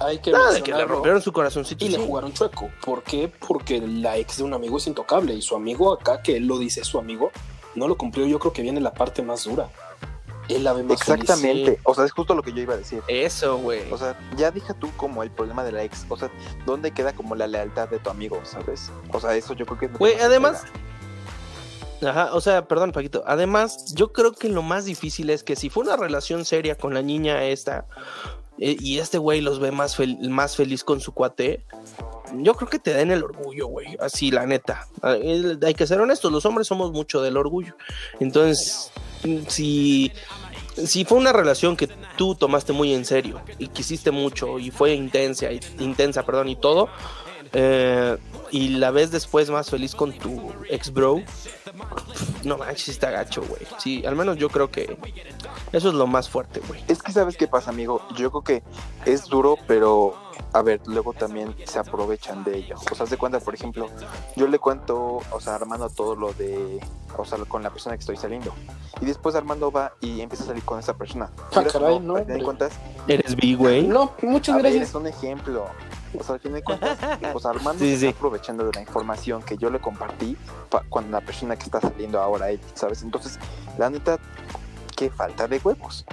Hay 0.01 0.19
que 0.19 0.33
Nada 0.33 0.51
de 0.51 0.61
que 0.61 0.73
le 0.73 0.85
rompieron 0.85 1.23
su 1.23 1.33
corazoncito. 1.33 1.85
Y 1.85 1.89
le 1.89 1.99
jugaron 1.99 2.33
chueco. 2.33 2.69
¿Por 2.85 3.05
qué? 3.05 3.33
Porque 3.47 3.81
la 3.81 4.17
ex 4.17 4.39
de 4.39 4.43
un 4.43 4.53
amigo 4.53 4.79
es 4.79 4.89
intocable. 4.89 5.35
Y 5.35 5.41
su 5.41 5.55
amigo 5.55 5.93
acá, 5.93 6.23
que 6.23 6.39
él 6.39 6.49
lo 6.49 6.59
dice 6.59 6.83
su 6.83 6.99
amigo, 6.99 7.31
no 7.77 7.87
lo 7.87 7.97
cumplió. 7.97 8.27
Yo 8.27 8.41
creo 8.41 8.53
que 8.53 8.63
viene 8.63 8.81
la 8.81 8.93
parte 8.93 9.23
más 9.23 9.45
dura. 9.45 9.69
Él 10.49 10.65
la 10.65 10.73
ve 10.73 10.83
más 10.83 11.01
Exactamente. 11.01 11.65
feliz. 11.67 11.81
O 11.85 11.95
sea, 11.95 12.05
es 12.05 12.11
justo 12.11 12.35
lo 12.35 12.43
que 12.43 12.53
yo 12.53 12.61
iba 12.61 12.75
a 12.75 12.77
decir. 12.77 13.05
Eso, 13.07 13.59
güey. 13.59 13.89
O 13.93 13.97
sea, 13.97 14.19
ya 14.37 14.51
deja 14.51 14.75
tú 14.75 14.91
como 14.97 15.23
el 15.23 15.31
problema 15.31 15.63
de 15.63 15.71
la 15.71 15.85
ex. 15.85 16.07
O 16.09 16.17
sea, 16.17 16.29
¿dónde 16.67 16.91
queda 16.91 17.13
como 17.13 17.37
la 17.37 17.47
lealtad 17.47 17.89
de 17.89 18.01
tu 18.01 18.11
amigo, 18.11 18.41
sabes? 18.43 18.91
O 19.13 19.21
sea, 19.21 19.37
eso 19.37 19.55
yo 19.55 19.65
creo 19.65 19.79
que 19.79 19.87
es 19.87 19.93
Güey, 19.93 20.17
más 20.17 20.25
además. 20.25 20.65
Ajá, 22.03 22.35
o 22.35 22.41
sea, 22.41 22.67
perdón, 22.69 22.93
Paquito. 22.93 23.23
Además, 23.27 23.95
yo 23.95 24.13
creo 24.13 24.33
que 24.33 24.49
lo 24.49 24.63
más 24.63 24.85
difícil 24.85 25.31
es 25.31 25.43
que 25.43 25.57
si 25.57 25.71
fue 25.71 25.85
una 25.85 25.97
relación 25.97 26.45
seria 26.45 26.75
con 26.77 26.93
la 26.95 27.03
niña 27.03 27.45
esta 27.45 27.87
eh, 28.59 28.77
y 28.79 28.99
este 28.99 29.19
güey 29.19 29.41
los 29.41 29.59
ve 29.61 29.71
más, 29.71 29.97
más 30.29 30.57
feliz 30.57 30.85
con 30.85 31.01
su 31.01 31.13
cuate, 31.13 31.65
yo 32.35 32.55
creo 32.55 32.69
que 32.69 32.79
te 32.79 32.93
den 32.93 33.11
el 33.11 33.23
orgullo, 33.23 33.67
güey. 33.69 33.97
Así, 34.01 34.31
la 34.31 34.45
neta. 34.47 34.87
Ah, 35.03 35.17
Hay 35.63 35.75
que 35.75 35.87
ser 35.87 36.01
honestos, 36.01 36.31
los 36.33 36.45
hombres 36.45 36.67
somos 36.67 36.93
mucho 36.93 37.23
del 37.23 37.37
orgullo. 37.37 37.75
Entonces, 38.21 38.91
si 39.49 40.13
si 40.85 41.07
fue 41.07 41.17
una 41.17 41.33
relación 41.33 41.75
que 41.75 41.89
tú 42.19 42.35
tomaste 42.35 42.75
muy 42.75 42.93
en 42.93 43.07
serio 43.07 43.41
y 43.59 43.69
quisiste 43.69 44.11
mucho 44.11 44.59
y 44.59 44.71
fue 44.71 44.93
intensa, 44.93 45.51
y- 45.51 45.61
intensa, 45.79 46.27
perdón, 46.27 46.51
y 46.51 46.57
todo, 46.57 46.91
eh, 47.55 48.19
y 48.51 48.69
la 48.71 48.91
ves 48.91 49.11
después 49.11 49.49
más 49.49 49.71
feliz 49.71 49.95
con 49.95 50.13
tu 50.13 50.53
ex 50.69 50.93
bro, 50.93 51.23
no 52.45 52.59
manches, 52.59 52.89
está 52.89 53.11
gacho, 53.11 53.43
güey. 53.43 53.63
Sí, 53.79 54.05
al 54.07 54.17
menos 54.17 54.37
yo 54.37 54.49
creo 54.49 54.71
que 54.71 54.97
eso 55.73 55.89
es 55.89 55.95
lo 55.95 56.07
más 56.07 56.29
fuerte, 56.29 56.61
güey. 56.69 56.83
Es 56.89 57.03
que 57.03 57.13
sabes 57.13 57.37
qué 57.37 57.49
pasa, 57.49 57.71
amigo. 57.71 58.01
Yo 58.17 58.31
creo 58.31 58.43
que 58.43 58.63
es 59.05 59.25
duro, 59.25 59.57
pero 59.67 60.15
a 60.53 60.63
ver, 60.63 60.81
luego 60.87 61.13
también 61.13 61.55
se 61.65 61.79
aprovechan 61.79 62.45
de 62.45 62.59
ello. 62.59 62.77
O 62.91 62.95
sea, 62.95 63.07
de 63.07 63.17
cuenta, 63.17 63.41
por 63.41 63.55
ejemplo, 63.55 63.89
yo 64.37 64.47
le 64.47 64.59
cuento, 64.59 65.21
o 65.31 65.41
sea, 65.41 65.55
Armando 65.57 65.89
todo 65.91 66.15
lo 66.15 66.33
de, 66.35 66.81
o 67.17 67.25
sea, 67.25 67.39
con 67.47 67.63
la 67.63 67.71
persona 67.71 67.97
que 67.97 68.01
estoy 68.01 68.17
saliendo. 68.17 68.53
Y 69.01 69.05
después 69.07 69.35
Armando 69.35 69.71
va 69.71 69.93
y 70.01 70.21
empieza 70.21 70.45
a 70.45 70.47
salir 70.49 70.63
con 70.63 70.79
esa 70.79 70.95
persona. 70.95 71.31
Ah, 71.55 71.63
caray, 71.71 72.01
no, 72.01 72.19
no, 72.19 72.45
cuentas, 72.45 72.73
Eres 73.09 73.37
bi, 73.37 73.55
güey. 73.55 73.87
No, 73.87 74.13
muchas 74.23 74.55
a 74.55 74.57
ver, 74.57 74.65
gracias. 74.73 74.89
es 74.91 74.95
un 74.95 75.07
ejemplo. 75.07 75.67
O 76.19 76.23
sea, 76.23 76.37
al 76.37 76.41
final 76.41 76.61
de 76.61 76.65
cuentas, 76.65 76.99
o 77.35 77.41
sea, 77.41 77.51
Armando 77.51 77.85
Sí, 77.85 77.91
se 77.95 77.99
sí. 78.01 78.07
está 78.07 78.19
aprovechando 78.19 78.65
de 78.65 78.73
la 78.73 78.81
información 78.81 79.43
que 79.43 79.59
yo 79.59 79.69
le 79.69 79.81
compartí 79.81 80.37
pa- 80.71 80.83
con 80.89 81.11
la 81.11 81.21
persona 81.21 81.57
que 81.57 81.66
está 81.67 81.81
saliendo 81.81 82.21
ahora 82.21 82.51
él, 82.51 82.61
¿sabes? 82.75 83.03
Entonces, 83.03 83.39
la 83.79 83.91
neta, 83.91 84.19
qué 84.97 85.11
falta 85.11 85.47
de 85.47 85.61
huevos. 85.63 86.05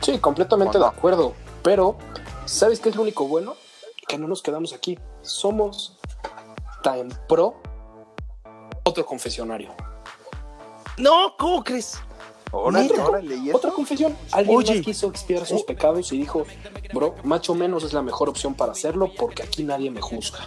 Sí, 0.00 0.18
completamente 0.18 0.78
de 0.78 0.86
acuerdo. 0.86 1.34
Pero, 1.62 1.96
¿sabes 2.46 2.80
qué 2.80 2.88
es 2.88 2.96
lo 2.96 3.02
único 3.02 3.26
bueno? 3.26 3.54
Que 4.06 4.18
no 4.18 4.26
nos 4.26 4.42
quedamos 4.42 4.72
aquí. 4.72 4.98
Somos 5.22 5.98
tan 6.82 7.08
pro 7.28 7.60
otro 8.84 9.04
confesionario. 9.04 9.74
No, 10.96 11.34
¿cómo 11.38 11.62
crees? 11.62 12.00
Órale, 12.50 12.98
órale, 12.98 13.36
¿y 13.36 13.50
Otra 13.52 13.70
confesión. 13.70 14.16
Alguien 14.32 14.56
Oye. 14.56 14.76
más 14.76 14.84
quiso 14.84 15.08
expiar 15.08 15.44
sus 15.44 15.62
pecados 15.64 16.12
y 16.12 16.18
dijo, 16.18 16.46
bro, 16.94 17.14
macho 17.22 17.54
menos 17.54 17.84
es 17.84 17.92
la 17.92 18.02
mejor 18.02 18.28
opción 18.28 18.54
para 18.54 18.72
hacerlo 18.72 19.12
porque 19.16 19.42
aquí 19.42 19.62
nadie 19.62 19.90
me 19.90 20.00
juzga. 20.00 20.38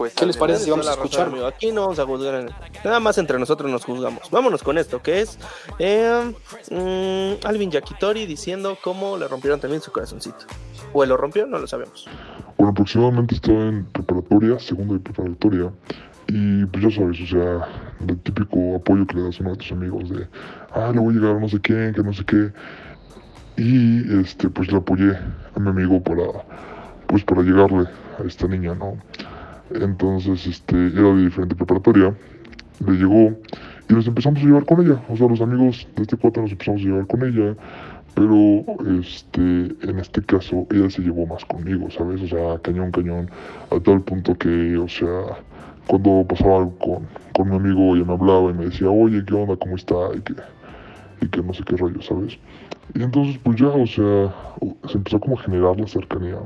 Pues, 0.00 0.14
¿Qué 0.14 0.24
les 0.24 0.38
parece 0.38 0.64
si 0.64 0.70
vamos 0.70 0.88
a 0.88 0.92
escucharlo? 0.92 1.32
amigo. 1.34 1.46
Aquí 1.46 1.72
no 1.72 1.82
vamos 1.82 1.98
a 1.98 2.06
juzgar. 2.06 2.50
Nada 2.82 3.00
más 3.00 3.18
entre 3.18 3.38
nosotros 3.38 3.70
nos 3.70 3.84
juzgamos. 3.84 4.30
Vámonos 4.30 4.62
con 4.62 4.78
esto, 4.78 5.02
que 5.02 5.20
es 5.20 5.38
eh, 5.78 6.32
mm, 6.70 7.46
Alvin 7.46 7.70
Yakitori 7.70 8.24
diciendo 8.24 8.78
cómo 8.82 9.18
le 9.18 9.28
rompieron 9.28 9.60
también 9.60 9.82
su 9.82 9.92
corazoncito. 9.92 10.46
O 10.94 11.02
él 11.02 11.10
lo 11.10 11.18
rompió, 11.18 11.46
no 11.46 11.58
lo 11.58 11.66
sabemos. 11.66 12.08
Bueno, 12.56 12.70
aproximadamente 12.70 13.34
estaba 13.34 13.60
en 13.60 13.84
preparatoria, 13.92 14.58
segundo 14.58 14.94
de 14.94 15.00
preparatoria, 15.00 15.70
y 16.28 16.64
pues 16.64 16.82
ya 16.82 16.98
sabes, 16.98 17.20
o 17.20 17.26
sea, 17.26 17.68
el 18.08 18.18
típico 18.20 18.76
apoyo 18.76 19.06
que 19.06 19.16
le 19.16 19.24
das 19.24 19.38
a 19.38 19.42
uno 19.42 19.50
de 19.50 19.56
tus 19.58 19.72
amigos 19.72 20.08
de, 20.08 20.26
ah, 20.72 20.92
le 20.94 21.00
voy 21.00 21.14
a 21.14 21.18
llegar 21.18 21.36
a 21.36 21.40
no 21.40 21.48
sé 21.50 21.60
quién, 21.60 21.92
que 21.92 22.02
no 22.02 22.14
sé 22.14 22.24
qué, 22.24 22.50
y 23.58 24.18
este, 24.18 24.48
pues 24.48 24.72
le 24.72 24.78
apoyé 24.78 25.14
a 25.14 25.60
mi 25.60 25.68
amigo 25.68 26.02
para, 26.02 26.24
pues 27.06 27.22
para 27.22 27.42
llegarle 27.42 27.86
a 28.18 28.26
esta 28.26 28.48
niña, 28.48 28.74
¿no? 28.74 28.96
Entonces, 29.74 30.46
este, 30.46 30.76
era 30.88 31.14
de 31.14 31.24
diferente 31.24 31.54
preparatoria, 31.54 32.14
le 32.86 32.92
llegó 32.92 33.36
y 33.88 33.92
nos 33.92 34.06
empezamos 34.06 34.40
a 34.40 34.44
llevar 34.44 34.64
con 34.64 34.84
ella, 34.84 35.00
o 35.08 35.16
sea, 35.16 35.28
los 35.28 35.40
amigos 35.40 35.86
de 35.96 36.02
este 36.02 36.16
cuate 36.16 36.40
nos 36.40 36.52
empezamos 36.52 36.80
a 36.80 36.84
llevar 36.84 37.06
con 37.06 37.22
ella, 37.22 37.56
pero 38.14 38.64
este 39.00 39.40
en 39.40 39.98
este 39.98 40.22
caso 40.22 40.66
ella 40.70 40.90
se 40.90 41.02
llevó 41.02 41.26
más 41.26 41.44
conmigo, 41.44 41.90
¿sabes? 41.90 42.20
O 42.22 42.28
sea, 42.28 42.58
cañón, 42.62 42.90
cañón, 42.90 43.30
a 43.70 43.78
tal 43.80 44.00
punto 44.02 44.34
que, 44.36 44.76
o 44.76 44.88
sea, 44.88 45.38
cuando 45.86 46.24
pasaba 46.28 46.58
algo 46.58 46.76
con, 46.78 47.06
con 47.34 47.50
mi 47.50 47.56
amigo, 47.56 47.96
ella 47.96 48.04
me 48.04 48.12
hablaba 48.12 48.50
y 48.50 48.54
me 48.54 48.64
decía, 48.66 48.90
oye, 48.90 49.24
¿qué 49.24 49.34
onda? 49.34 49.56
¿Cómo 49.56 49.76
está? 49.76 49.94
Y 50.16 50.20
que, 50.20 50.34
y 51.20 51.28
que 51.28 51.42
no 51.42 51.54
sé 51.54 51.62
qué 51.64 51.76
rollo, 51.76 52.00
¿sabes? 52.02 52.38
Y 52.94 53.02
entonces, 53.02 53.38
pues 53.42 53.60
ya, 53.60 53.68
o 53.68 53.86
sea, 53.86 54.34
se 54.88 54.98
empezó 54.98 55.20
como 55.20 55.38
a 55.38 55.42
generar 55.42 55.78
la 55.78 55.86
cercanía. 55.86 56.38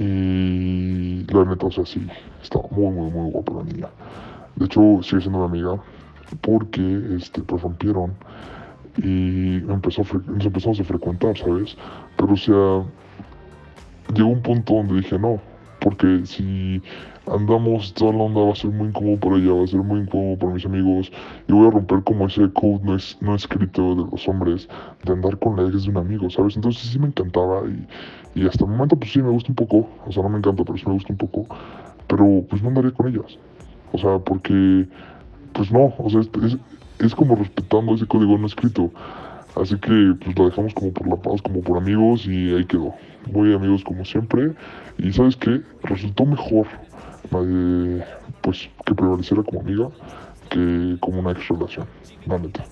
Y 0.00 1.26
la 1.30 1.44
neta, 1.44 1.66
o 1.66 1.70
sea, 1.70 1.84
sí, 1.84 2.00
estaba 2.42 2.64
muy, 2.70 2.90
muy, 2.90 3.10
muy 3.10 3.30
guapa 3.30 3.52
la 3.52 3.64
niña. 3.64 3.88
De 4.56 4.64
hecho, 4.64 4.80
sigue 5.02 5.20
siendo 5.20 5.40
mi 5.40 5.44
amiga 5.44 5.78
porque, 6.40 7.16
este, 7.18 7.42
pues 7.42 7.60
rompieron 7.60 8.14
y 8.96 9.56
empezó 9.56 10.02
nos 10.26 10.46
empezamos 10.46 10.80
a 10.80 10.84
frecuentar, 10.84 11.36
¿sabes? 11.36 11.76
Pero 12.16 12.32
o 12.32 12.36
sea, 12.36 12.84
llegó 14.14 14.30
un 14.30 14.42
punto 14.42 14.74
donde 14.74 14.94
dije 14.94 15.18
no, 15.18 15.38
porque 15.80 16.22
si 16.24 16.82
andamos 17.26 17.92
toda 17.94 18.12
la 18.12 18.24
onda 18.24 18.40
va 18.40 18.52
a 18.52 18.56
ser 18.56 18.70
muy 18.70 18.88
incómodo 18.88 19.18
para 19.20 19.36
ella, 19.36 19.52
va 19.52 19.64
a 19.64 19.66
ser 19.66 19.80
muy 19.82 20.00
incómodo 20.00 20.38
para 20.38 20.52
mis 20.54 20.64
amigos 20.66 21.12
y 21.48 21.52
voy 21.52 21.68
a 21.68 21.70
romper 21.70 22.02
como 22.04 22.26
ese 22.26 22.50
code 22.52 22.80
no, 22.84 22.96
es, 22.96 23.16
no 23.20 23.34
escrito 23.34 23.94
de 23.94 24.10
los 24.10 24.28
hombres 24.28 24.68
de 25.04 25.12
andar 25.12 25.38
con 25.38 25.56
la 25.56 25.68
ex 25.68 25.84
de 25.84 25.90
un 25.90 25.98
amigo, 25.98 26.30
¿sabes? 26.30 26.56
Entonces 26.56 26.82
sí 26.90 26.98
me 26.98 27.06
encantaba 27.08 27.62
y, 28.34 28.40
y 28.40 28.46
hasta 28.46 28.64
el 28.64 28.70
momento 28.70 28.96
pues 28.96 29.12
sí 29.12 29.22
me 29.22 29.30
gusta 29.30 29.50
un 29.50 29.56
poco, 29.56 29.88
o 30.06 30.12
sea 30.12 30.22
no 30.22 30.28
me 30.28 30.38
encanta, 30.38 30.64
pero 30.64 30.78
sí 30.78 30.84
me 30.86 30.92
gusta 30.94 31.12
un 31.12 31.18
poco, 31.18 31.46
pero 32.06 32.44
pues 32.48 32.62
no 32.62 32.68
andaría 32.68 32.92
con 32.92 33.08
ellas, 33.08 33.38
o 33.92 33.98
sea, 33.98 34.18
porque 34.18 34.88
pues 35.52 35.70
no, 35.72 35.94
o 35.98 36.10
sea, 36.10 36.20
es, 36.20 36.30
es- 36.44 36.58
es 36.98 37.14
como 37.14 37.34
respetando 37.34 37.94
ese 37.94 38.06
código 38.06 38.36
no 38.38 38.46
escrito. 38.46 38.92
Así 39.56 39.76
que 39.78 40.14
pues 40.24 40.38
la 40.38 40.44
dejamos 40.46 40.74
como 40.74 40.92
por 40.92 41.08
la 41.08 41.16
paz, 41.16 41.42
como 41.42 41.60
por 41.60 41.78
amigos 41.78 42.26
y 42.26 42.54
ahí 42.54 42.64
quedó. 42.64 42.94
Muy 43.32 43.52
amigos 43.52 43.82
como 43.84 44.04
siempre. 44.04 44.52
Y 44.98 45.12
sabes 45.12 45.36
qué, 45.36 45.60
resultó 45.82 46.24
mejor 46.24 46.66
eh, 47.32 48.04
pues 48.40 48.68
que 48.84 48.94
prevaleciera 48.94 49.42
como 49.42 49.60
amiga 49.60 49.88
que 50.50 50.96
como 51.00 51.20
una 51.20 51.32
ex 51.32 51.48
relación, 51.48 51.86
la 52.26 52.38
neta. 52.38 52.64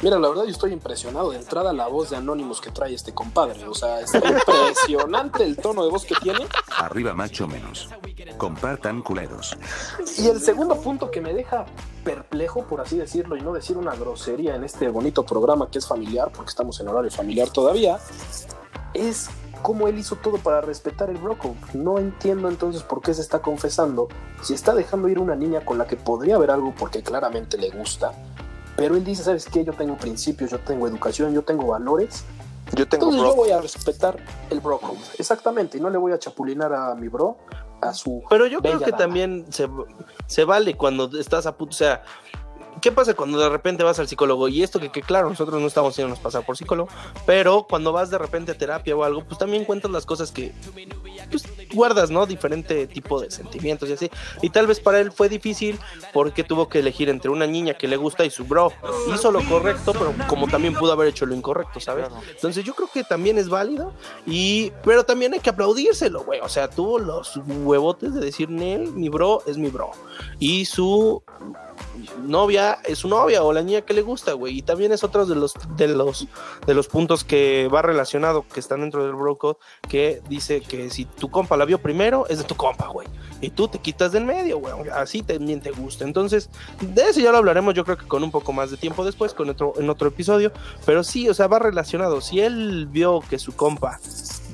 Mira, 0.00 0.18
la 0.18 0.28
verdad 0.28 0.44
yo 0.44 0.50
estoy 0.50 0.72
impresionado 0.72 1.30
de 1.30 1.38
entrada 1.38 1.72
la 1.72 1.88
voz 1.88 2.10
de 2.10 2.16
Anónimos 2.16 2.60
que 2.60 2.70
trae 2.70 2.94
este 2.94 3.12
compadre. 3.12 3.66
O 3.66 3.74
sea, 3.74 4.00
es 4.00 4.12
impresionante 4.14 5.42
el 5.42 5.56
tono 5.56 5.84
de 5.84 5.90
voz 5.90 6.04
que 6.04 6.14
tiene. 6.16 6.46
Arriba 6.76 7.14
macho 7.14 7.48
menos. 7.48 7.88
Compartan 8.36 9.02
culeros. 9.02 9.56
Y 10.18 10.28
el 10.28 10.40
segundo 10.40 10.80
punto 10.80 11.10
que 11.10 11.20
me 11.20 11.34
deja 11.34 11.66
perplejo, 12.04 12.64
por 12.64 12.80
así 12.80 12.96
decirlo, 12.96 13.36
y 13.36 13.40
no 13.40 13.52
decir 13.52 13.76
una 13.76 13.94
grosería 13.96 14.54
en 14.54 14.62
este 14.62 14.88
bonito 14.88 15.24
programa 15.24 15.68
que 15.68 15.78
es 15.78 15.86
familiar, 15.88 16.30
porque 16.32 16.50
estamos 16.50 16.78
en 16.80 16.88
horario 16.88 17.10
familiar 17.10 17.50
todavía, 17.50 17.98
es 18.94 19.28
cómo 19.62 19.88
él 19.88 19.98
hizo 19.98 20.14
todo 20.16 20.38
para 20.38 20.60
respetar 20.60 21.10
el 21.10 21.18
broco. 21.18 21.56
No 21.74 21.98
entiendo 21.98 22.48
entonces 22.48 22.84
por 22.84 23.02
qué 23.02 23.14
se 23.14 23.22
está 23.22 23.40
confesando 23.40 24.06
si 24.42 24.54
está 24.54 24.74
dejando 24.74 25.08
ir 25.08 25.18
una 25.18 25.34
niña 25.34 25.64
con 25.64 25.76
la 25.76 25.86
que 25.86 25.96
podría 25.96 26.36
haber 26.36 26.52
algo 26.52 26.72
porque 26.78 27.02
claramente 27.02 27.58
le 27.58 27.70
gusta. 27.70 28.12
Pero 28.78 28.94
él 28.94 29.02
dice, 29.04 29.24
¿sabes 29.24 29.44
qué? 29.46 29.64
Yo 29.64 29.72
tengo 29.72 29.96
principios, 29.96 30.52
yo 30.52 30.60
tengo 30.60 30.86
educación, 30.86 31.34
yo 31.34 31.42
tengo 31.42 31.66
valores. 31.66 32.24
Yo 32.76 32.86
tengo 32.86 33.06
Entonces 33.06 33.20
bro- 33.22 33.30
yo 33.30 33.36
voy 33.36 33.50
a 33.50 33.60
respetar 33.60 34.16
el 34.50 34.60
bro 34.60 34.78
code. 34.78 35.00
Exactamente, 35.18 35.78
y 35.78 35.80
no 35.80 35.90
le 35.90 35.98
voy 35.98 36.12
a 36.12 36.18
chapulinar 36.20 36.72
a 36.72 36.94
mi 36.94 37.08
bro, 37.08 37.38
a 37.80 37.92
su... 37.92 38.22
Pero 38.30 38.46
yo 38.46 38.60
creo 38.62 38.78
que 38.78 38.84
dama. 38.92 38.96
también 38.96 39.46
se, 39.50 39.68
se 40.26 40.44
vale 40.44 40.76
cuando 40.76 41.10
estás 41.18 41.46
a 41.46 41.56
punto. 41.56 41.72
O 41.72 41.76
sea, 41.76 42.04
¿qué 42.80 42.92
pasa 42.92 43.14
cuando 43.14 43.38
de 43.38 43.48
repente 43.48 43.84
vas 43.84 43.98
al 43.98 44.08
psicólogo? 44.08 44.48
Y 44.48 44.62
esto 44.62 44.80
que, 44.80 44.90
que 44.90 45.02
claro, 45.02 45.28
nosotros 45.28 45.60
no 45.60 45.66
estamos 45.66 45.92
haciéndonos 45.92 46.18
pasar 46.18 46.44
por 46.44 46.56
psicólogo, 46.56 46.88
pero 47.26 47.66
cuando 47.68 47.92
vas 47.92 48.10
de 48.10 48.18
repente 48.18 48.52
a 48.52 48.58
terapia 48.58 48.96
o 48.96 49.04
algo, 49.04 49.24
pues 49.24 49.38
también 49.38 49.64
cuentas 49.64 49.90
las 49.90 50.06
cosas 50.06 50.32
que 50.32 50.52
pues, 51.30 51.44
guardas, 51.72 52.10
¿no? 52.10 52.26
Diferente 52.26 52.86
tipo 52.86 53.20
de 53.20 53.30
sentimientos 53.30 53.88
y 53.88 53.92
así. 53.92 54.10
Y 54.42 54.50
tal 54.50 54.66
vez 54.66 54.80
para 54.80 55.00
él 55.00 55.12
fue 55.12 55.28
difícil 55.28 55.78
porque 56.12 56.44
tuvo 56.44 56.68
que 56.68 56.80
elegir 56.80 57.08
entre 57.08 57.30
una 57.30 57.46
niña 57.46 57.74
que 57.74 57.88
le 57.88 57.96
gusta 57.96 58.24
y 58.24 58.30
su 58.30 58.44
bro. 58.44 58.72
Hizo 59.14 59.30
lo 59.30 59.42
correcto, 59.44 59.92
pero 59.92 60.14
como 60.26 60.48
también 60.48 60.74
pudo 60.74 60.92
haber 60.92 61.08
hecho 61.08 61.26
lo 61.26 61.34
incorrecto, 61.34 61.80
¿sabes? 61.80 62.08
Entonces 62.30 62.64
yo 62.64 62.74
creo 62.74 62.88
que 62.92 63.04
también 63.04 63.38
es 63.38 63.48
válido 63.48 63.92
y 64.26 64.72
pero 64.84 65.04
también 65.04 65.34
hay 65.34 65.40
que 65.40 65.50
aplaudírselo, 65.50 66.24
güey. 66.24 66.40
O 66.40 66.48
sea, 66.48 66.68
tuvo 66.68 66.98
los 66.98 67.36
huevotes 67.46 68.14
de 68.14 68.20
decir, 68.20 68.48
Nel, 68.50 68.92
mi 68.92 69.08
bro 69.08 69.42
es 69.46 69.58
mi 69.58 69.68
bro. 69.68 69.90
Y 70.38 70.64
su 70.64 71.22
novia 72.22 72.78
es 72.84 72.98
su 72.98 73.08
novia 73.08 73.42
o 73.42 73.52
la 73.52 73.62
niña 73.62 73.82
que 73.82 73.94
le 73.94 74.02
gusta, 74.02 74.32
güey. 74.32 74.58
Y 74.58 74.62
también 74.62 74.92
es 74.92 75.04
otro 75.04 75.26
de 75.26 75.34
los 75.34 75.54
de 75.76 75.88
los 75.88 76.26
de 76.66 76.74
los 76.74 76.88
puntos 76.88 77.24
que 77.24 77.68
va 77.68 77.82
relacionado 77.82 78.44
que 78.52 78.60
están 78.60 78.80
dentro 78.80 79.04
del 79.04 79.14
bro 79.14 79.38
que 79.88 80.22
dice 80.28 80.60
que 80.60 80.90
si 80.90 81.04
tu 81.04 81.30
compa 81.30 81.56
la 81.56 81.64
vio 81.64 81.78
primero 81.78 82.26
es 82.28 82.38
de 82.38 82.44
tu 82.44 82.54
compa, 82.54 82.88
güey. 82.88 83.08
Y 83.40 83.50
tú 83.50 83.68
te 83.68 83.78
quitas 83.78 84.12
del 84.12 84.24
medio, 84.24 84.58
güey. 84.58 84.74
Así 84.90 85.22
también 85.22 85.60
te 85.60 85.70
gusta. 85.70 86.04
Entonces, 86.04 86.50
de 86.80 87.02
eso 87.02 87.20
ya 87.20 87.30
lo 87.30 87.38
hablaremos 87.38 87.74
yo 87.74 87.84
creo 87.84 87.96
que 87.96 88.06
con 88.06 88.22
un 88.22 88.30
poco 88.30 88.52
más 88.52 88.70
de 88.70 88.76
tiempo 88.76 89.04
después 89.04 89.34
con 89.34 89.48
otro 89.50 89.74
en 89.76 89.88
otro 89.90 90.08
episodio, 90.08 90.52
pero 90.84 91.04
sí, 91.04 91.28
o 91.28 91.34
sea, 91.34 91.46
va 91.46 91.58
relacionado. 91.58 92.20
Si 92.20 92.40
él 92.40 92.86
vio 92.90 93.20
que 93.28 93.38
su 93.38 93.54
compa 93.54 94.00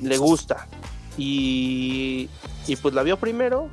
le 0.01 0.17
gusta 0.17 0.67
y 1.17 2.29
y 2.67 2.75
pues 2.75 2.93
la 2.93 3.03
vio 3.03 3.17
primero, 3.17 3.69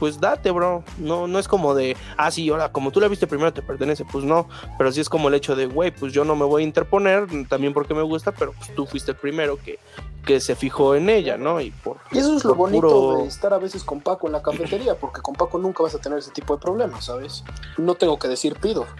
pues 0.00 0.18
date, 0.20 0.50
bro. 0.50 0.82
No, 0.98 1.28
no 1.28 1.38
es 1.38 1.46
como 1.46 1.74
de, 1.76 1.96
ah, 2.16 2.30
sí, 2.32 2.48
ahora, 2.50 2.72
como 2.72 2.90
tú 2.90 2.98
la 3.00 3.06
viste 3.06 3.28
primero 3.28 3.52
te 3.52 3.62
pertenece, 3.62 4.04
pues 4.04 4.24
no. 4.24 4.48
Pero 4.78 4.90
sí 4.90 5.00
es 5.00 5.08
como 5.08 5.28
el 5.28 5.34
hecho 5.34 5.54
de, 5.54 5.66
güey, 5.66 5.92
pues 5.92 6.12
yo 6.12 6.24
no 6.24 6.34
me 6.34 6.44
voy 6.44 6.62
a 6.62 6.66
interponer, 6.66 7.28
también 7.48 7.72
porque 7.72 7.94
me 7.94 8.02
gusta, 8.02 8.32
pero 8.32 8.52
pues 8.54 8.74
tú 8.74 8.86
fuiste 8.86 9.12
el 9.12 9.16
primero 9.16 9.56
que, 9.62 9.78
que 10.26 10.40
se 10.40 10.56
fijó 10.56 10.94
en 10.96 11.08
ella, 11.10 11.36
¿no? 11.36 11.60
Y 11.60 11.70
por. 11.70 11.98
Y 12.10 12.18
eso 12.18 12.34
es 12.36 12.44
lo 12.44 12.54
bonito 12.56 12.80
puro- 12.88 13.18
de 13.18 13.28
estar 13.28 13.54
a 13.54 13.58
veces 13.58 13.84
con 13.84 14.00
Paco 14.00 14.26
en 14.26 14.32
la 14.32 14.42
cafetería, 14.42 14.94
porque 14.96 15.20
con 15.20 15.34
Paco 15.34 15.58
nunca 15.58 15.82
vas 15.84 15.94
a 15.94 15.98
tener 15.98 16.18
ese 16.18 16.30
tipo 16.32 16.56
de 16.56 16.62
problemas, 16.62 17.04
¿sabes? 17.04 17.44
No 17.78 17.94
tengo 17.94 18.18
que 18.18 18.26
decir 18.28 18.56
pido. 18.58 18.86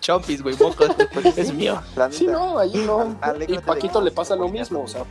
Chompis, 0.00 0.42
güey, 0.42 0.56
moco. 0.56 0.84
Es 1.36 1.52
mío. 1.52 1.80
Sí, 2.10 2.26
no, 2.26 2.58
ahí 2.58 2.72
no. 2.86 3.16
Y 3.46 3.58
Paquito 3.58 4.00
le 4.00 4.10
pasa 4.10 4.36
lo 4.36 4.48
mismo, 4.48 4.82
o 4.82 4.88
sea. 4.88 5.04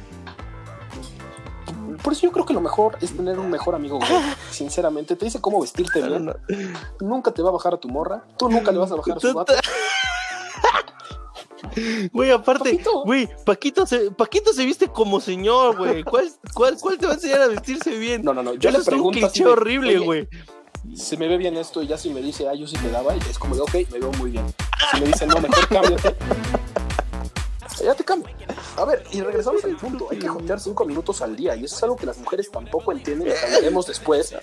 Por 2.03 2.13
eso 2.13 2.23
yo 2.23 2.31
creo 2.31 2.45
que 2.45 2.53
lo 2.53 2.61
mejor 2.61 2.97
es 3.01 3.15
tener 3.15 3.37
un 3.39 3.49
mejor 3.49 3.75
amigo, 3.75 3.97
güey. 3.99 4.09
Sinceramente, 4.51 5.15
te 5.15 5.25
dice 5.25 5.41
cómo 5.41 5.61
vestirte 5.61 6.01
bien. 6.01 6.25
No, 6.25 6.33
no. 6.33 6.39
Nunca 6.99 7.31
te 7.31 7.41
va 7.41 7.49
a 7.49 7.53
bajar 7.53 7.73
a 7.73 7.77
tu 7.77 7.89
morra. 7.89 8.23
Tú 8.37 8.49
nunca 8.49 8.71
le 8.71 8.79
vas 8.79 8.91
a 8.91 8.95
bajar 8.95 9.17
a 9.17 9.19
su 9.19 9.33
vato. 9.33 9.53
Güey, 12.11 12.31
aparte, 12.31 12.71
Paquito. 12.71 13.03
güey, 13.03 13.29
Paquito 13.45 13.85
se, 13.85 14.11
Paquito 14.11 14.53
se 14.53 14.65
viste 14.65 14.87
como 14.87 15.19
señor, 15.21 15.77
güey. 15.77 16.03
¿Cuál, 16.03 16.29
cuál, 16.53 16.77
¿Cuál 16.79 16.97
te 16.97 17.05
va 17.05 17.11
a 17.13 17.15
enseñar 17.15 17.41
a 17.41 17.47
vestirse 17.47 17.91
bien? 17.97 18.23
No, 18.23 18.33
no, 18.33 18.41
no. 18.41 18.53
Yo 18.55 18.69
Eso 18.69 18.77
le 18.77 18.81
es 18.81 18.87
un 18.87 18.91
pregunto 18.93 19.19
cliché 19.19 19.43
de, 19.43 19.49
horrible, 19.49 19.97
"Oye, 19.97 20.05
güey. 20.05 20.27
Se 20.95 21.15
me 21.17 21.27
ve 21.27 21.37
bien 21.37 21.57
esto 21.57 21.83
y 21.83 21.87
ya 21.87 21.97
si 21.97 22.09
me 22.09 22.21
dice, 22.21 22.47
ah, 22.47 22.53
yo 22.55 22.65
sí 22.65 22.75
te 22.77 22.89
daba, 22.89 23.15
y 23.15 23.19
es 23.29 23.37
como 23.37 23.55
de, 23.55 23.61
ok, 23.61 23.73
me 23.91 23.99
veo 23.99 24.11
muy 24.13 24.31
bien. 24.31 24.45
Si 24.91 25.01
me 25.01 25.07
dice, 25.07 25.27
no, 25.27 25.39
mejor 25.39 25.67
cámbiate. 25.67 26.15
Ya 27.83 27.95
te 27.95 28.03
cambio. 28.03 28.33
A 28.77 28.85
ver, 28.85 29.03
y 29.11 29.21
regresamos 29.21 29.63
al 29.63 29.75
punto. 29.77 30.07
Hay 30.11 30.19
que 30.19 30.27
jotear 30.27 30.59
cinco 30.59 30.85
minutos 30.85 31.21
al 31.21 31.35
día. 31.35 31.55
Y 31.55 31.65
eso 31.65 31.75
es 31.75 31.83
algo 31.83 31.95
que 31.95 32.05
las 32.05 32.17
mujeres 32.17 32.49
tampoco 32.51 32.91
entienden. 32.91 33.29
Lo 33.29 33.33
hablaremos 33.35 33.87
después. 33.87 34.33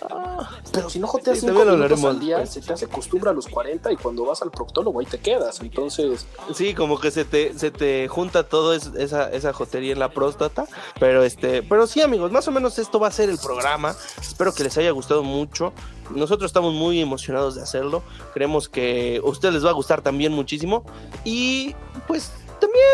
Pero 0.73 0.91
si 0.91 0.99
no 0.99 1.07
joteas 1.07 1.41
cinco 1.41 1.65
minutos 1.65 2.05
al 2.05 2.21
día, 2.21 2.47
se 2.47 2.61
te 2.61 2.73
hace 2.73 2.87
costumbre 2.87 3.31
a 3.31 3.33
los 3.33 3.47
40 3.49 3.93
y 3.93 3.97
cuando 3.97 4.25
vas 4.25 4.43
al 4.43 4.51
proctólogo 4.51 5.01
ahí 5.01 5.07
te 5.07 5.19
quedas. 5.19 5.61
Entonces, 5.61 6.27
Sí, 6.55 6.75
como 6.75 6.99
que 7.01 7.11
se 7.11 7.25
te, 7.25 7.59
se 7.59 7.71
te 7.71 8.09
junta 8.09 8.43
todo 8.45 8.75
es- 8.75 8.91
esa, 8.97 9.31
esa 9.31 9.53
jotería 9.53 9.93
en 9.93 9.99
la 9.99 10.11
próstata. 10.11 10.67
Pero 10.99 11.23
este, 11.25 11.63
pero 11.63 11.87
sí, 11.87 12.01
amigos, 12.01 12.31
más 12.33 12.47
o 12.49 12.53
menos 12.53 12.79
esto 12.79 12.99
va 13.01 13.09
a 13.09 13.13
ser 13.13 13.29
el 13.31 13.39
programa. 13.39 13.95
Espero 14.21 14.53
que 14.55 14.65
les 14.65 14.77
haya 14.79 14.91
gustado 14.91 15.23
mucho. 15.23 15.73
Nosotros 16.11 16.49
estamos 16.49 16.73
muy 16.73 17.01
emocionados 17.01 17.57
de 17.57 17.63
hacerlo. 17.63 18.03
Creemos 18.33 18.69
que 18.69 19.21
a 19.25 19.29
ustedes 19.29 19.55
les 19.55 19.65
va 19.65 19.71
a 19.71 19.75
gustar 19.75 20.03
también 20.03 20.33
muchísimo. 20.33 20.85
Y 21.25 21.75
pues 22.07 22.31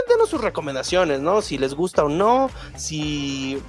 denos 0.09 0.29
sus 0.29 0.40
recomendaciones, 0.40 1.21
¿no? 1.21 1.42
Si 1.42 1.59
les 1.59 1.75
gusta 1.75 2.05
o 2.05 2.09
no, 2.09 2.51
si 2.77 3.61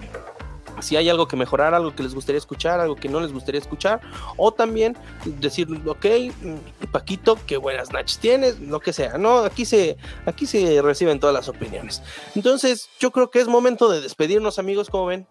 si 0.82 0.98
hay 0.98 1.10
algo 1.10 1.28
que 1.28 1.36
mejorar, 1.36 1.74
algo 1.74 1.96
que 1.96 2.04
les 2.04 2.14
gustaría 2.14 2.38
escuchar, 2.38 2.80
algo 2.80 2.96
que 2.96 3.10
no 3.10 3.20
les 3.20 3.32
gustaría 3.32 3.60
escuchar, 3.60 4.02
o 4.38 4.52
también 4.52 4.98
decir, 5.26 5.68
ok, 5.86 6.06
mm, 6.42 6.92
Paquito, 6.92 7.38
qué 7.48 7.58
buenas 7.58 7.92
nachas 7.92 8.20
tienes, 8.20 8.60
lo 8.60 8.80
que 8.80 8.94
sea, 8.94 9.18
¿no? 9.18 9.40
Aquí 9.40 9.66
se, 9.66 9.98
aquí 10.26 10.46
se 10.46 10.82
reciben 10.82 11.20
todas 11.20 11.34
las 11.34 11.48
opiniones. 11.48 12.02
Entonces, 12.36 12.90
yo 13.00 13.12
creo 13.12 13.30
que 13.30 13.40
es 13.40 13.48
momento 13.48 13.90
de 13.90 14.02
despedirnos, 14.02 14.60
amigos, 14.60 14.90
como 14.90 15.08
ven. 15.08 15.28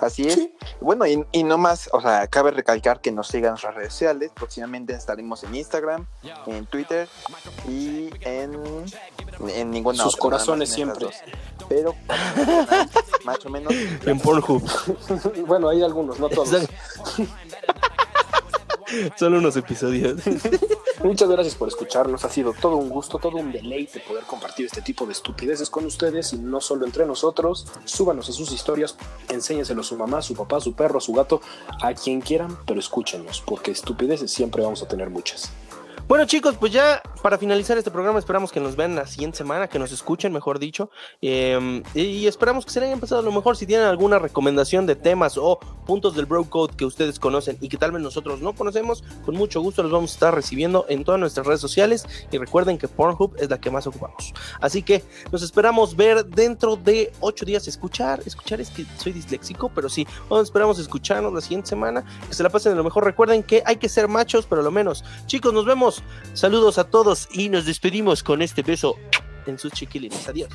Así 0.00 0.26
es. 0.26 0.48
Bueno, 0.80 1.06
y, 1.06 1.24
y 1.32 1.42
no 1.42 1.58
más, 1.58 1.88
o 1.92 2.00
sea, 2.00 2.26
cabe 2.26 2.50
recalcar 2.50 3.00
que 3.00 3.12
nos 3.12 3.28
sigan 3.28 3.48
en 3.48 3.50
nuestras 3.52 3.74
redes 3.74 3.92
sociales. 3.92 4.30
Próximamente 4.34 4.94
estaremos 4.94 5.42
en 5.44 5.54
Instagram, 5.54 6.06
en 6.46 6.66
Twitter 6.66 7.08
y 7.68 8.10
en, 8.20 8.60
en 9.48 9.70
ninguna 9.70 10.02
Sus 10.02 10.14
otra, 10.14 10.22
corazones 10.22 10.70
siempre. 10.70 11.08
Pero, 11.68 11.94
más 13.24 13.44
o 13.44 13.50
menos. 13.50 13.72
En 14.06 14.20
Pornhub. 14.20 14.62
bueno, 15.46 15.68
hay 15.68 15.82
algunos, 15.82 16.18
no 16.20 16.28
todos. 16.28 16.68
Solo 19.16 19.38
unos 19.38 19.56
episodios. 19.56 20.20
Muchas 21.04 21.28
gracias 21.28 21.54
por 21.54 21.68
escucharnos. 21.68 22.24
Ha 22.24 22.30
sido 22.30 22.54
todo 22.54 22.76
un 22.76 22.88
gusto, 22.88 23.18
todo 23.18 23.36
un 23.36 23.52
deleite 23.52 24.00
poder 24.00 24.24
compartir 24.24 24.66
este 24.66 24.80
tipo 24.80 25.04
de 25.04 25.12
estupideces 25.12 25.68
con 25.68 25.84
ustedes 25.84 26.32
y 26.32 26.38
no 26.38 26.60
solo 26.60 26.86
entre 26.86 27.04
nosotros. 27.06 27.66
Súbanos 27.84 28.28
a 28.28 28.32
sus 28.32 28.50
historias, 28.50 28.96
enséñenselo 29.28 29.82
a 29.82 29.84
su 29.84 29.96
mamá, 29.96 30.22
su 30.22 30.34
papá, 30.34 30.60
su 30.60 30.72
perro, 30.72 31.00
su 31.00 31.12
gato, 31.12 31.40
a 31.82 31.92
quien 31.92 32.20
quieran, 32.20 32.56
pero 32.66 32.80
escúchenos, 32.80 33.42
porque 33.42 33.70
estupideces 33.70 34.30
siempre 34.30 34.62
vamos 34.62 34.82
a 34.82 34.88
tener 34.88 35.10
muchas. 35.10 35.50
Bueno, 36.08 36.24
chicos, 36.24 36.54
pues 36.56 36.72
ya 36.72 37.02
para 37.20 37.36
finalizar 37.36 37.76
este 37.76 37.90
programa, 37.90 38.20
esperamos 38.20 38.52
que 38.52 38.60
nos 38.60 38.76
vean 38.76 38.94
la 38.94 39.08
siguiente 39.08 39.38
semana, 39.38 39.66
que 39.66 39.80
nos 39.80 39.90
escuchen, 39.90 40.32
mejor 40.32 40.60
dicho. 40.60 40.88
eh, 41.20 41.82
y 41.96 42.28
esperamos 42.28 42.64
que 42.64 42.70
se 42.70 42.78
le 42.78 42.86
hayan 42.86 43.00
pasado 43.00 43.22
a 43.22 43.24
lo 43.24 43.32
mejor. 43.32 43.56
Si 43.56 43.66
tienen 43.66 43.86
alguna 43.86 44.20
recomendación 44.20 44.86
de 44.86 44.94
temas 44.94 45.36
o 45.36 45.58
puntos 45.84 46.14
del 46.14 46.26
Bro 46.26 46.44
Code 46.44 46.76
que 46.76 46.84
ustedes 46.84 47.18
conocen 47.18 47.58
y 47.60 47.68
que 47.68 47.76
tal 47.76 47.90
vez 47.90 48.00
nosotros 48.02 48.40
no 48.40 48.54
conocemos, 48.54 49.02
con 49.24 49.34
mucho 49.34 49.60
gusto 49.60 49.82
los 49.82 49.90
vamos 49.90 50.12
a 50.12 50.14
estar 50.14 50.32
recibiendo 50.32 50.86
en 50.88 51.02
todas 51.02 51.18
nuestras 51.18 51.44
redes 51.44 51.60
sociales. 51.60 52.06
Y 52.30 52.38
recuerden 52.38 52.78
que 52.78 52.86
Pornhub 52.86 53.34
es 53.40 53.50
la 53.50 53.60
que 53.60 53.72
más 53.72 53.88
ocupamos. 53.88 54.32
Así 54.60 54.84
que 54.84 55.02
nos 55.32 55.42
esperamos 55.42 55.96
ver 55.96 56.24
dentro 56.24 56.76
de 56.76 57.12
ocho 57.18 57.44
días. 57.44 57.66
Escuchar, 57.66 58.22
escuchar 58.24 58.60
es 58.60 58.70
que 58.70 58.86
soy 58.96 59.10
disléxico, 59.10 59.72
pero 59.74 59.88
sí, 59.88 60.06
bueno, 60.28 60.44
esperamos 60.44 60.78
escucharnos 60.78 61.32
la 61.32 61.40
siguiente 61.40 61.68
semana. 61.68 62.04
Que 62.28 62.34
se 62.34 62.44
la 62.44 62.48
pasen 62.48 62.70
de 62.70 62.76
lo 62.76 62.84
mejor. 62.84 63.02
Recuerden 63.02 63.42
que 63.42 63.64
hay 63.66 63.78
que 63.78 63.88
ser 63.88 64.06
machos, 64.06 64.46
pero 64.46 64.62
lo 64.62 64.70
menos. 64.70 65.04
Chicos, 65.26 65.52
nos 65.52 65.64
Saludos 66.34 66.78
a 66.78 66.84
todos 66.84 67.28
y 67.32 67.48
nos 67.48 67.64
despedimos 67.64 68.22
con 68.22 68.42
este 68.42 68.62
beso 68.62 68.96
en 69.46 69.58
sus 69.58 69.72
chiquilines. 69.72 70.28
Adiós. 70.28 70.50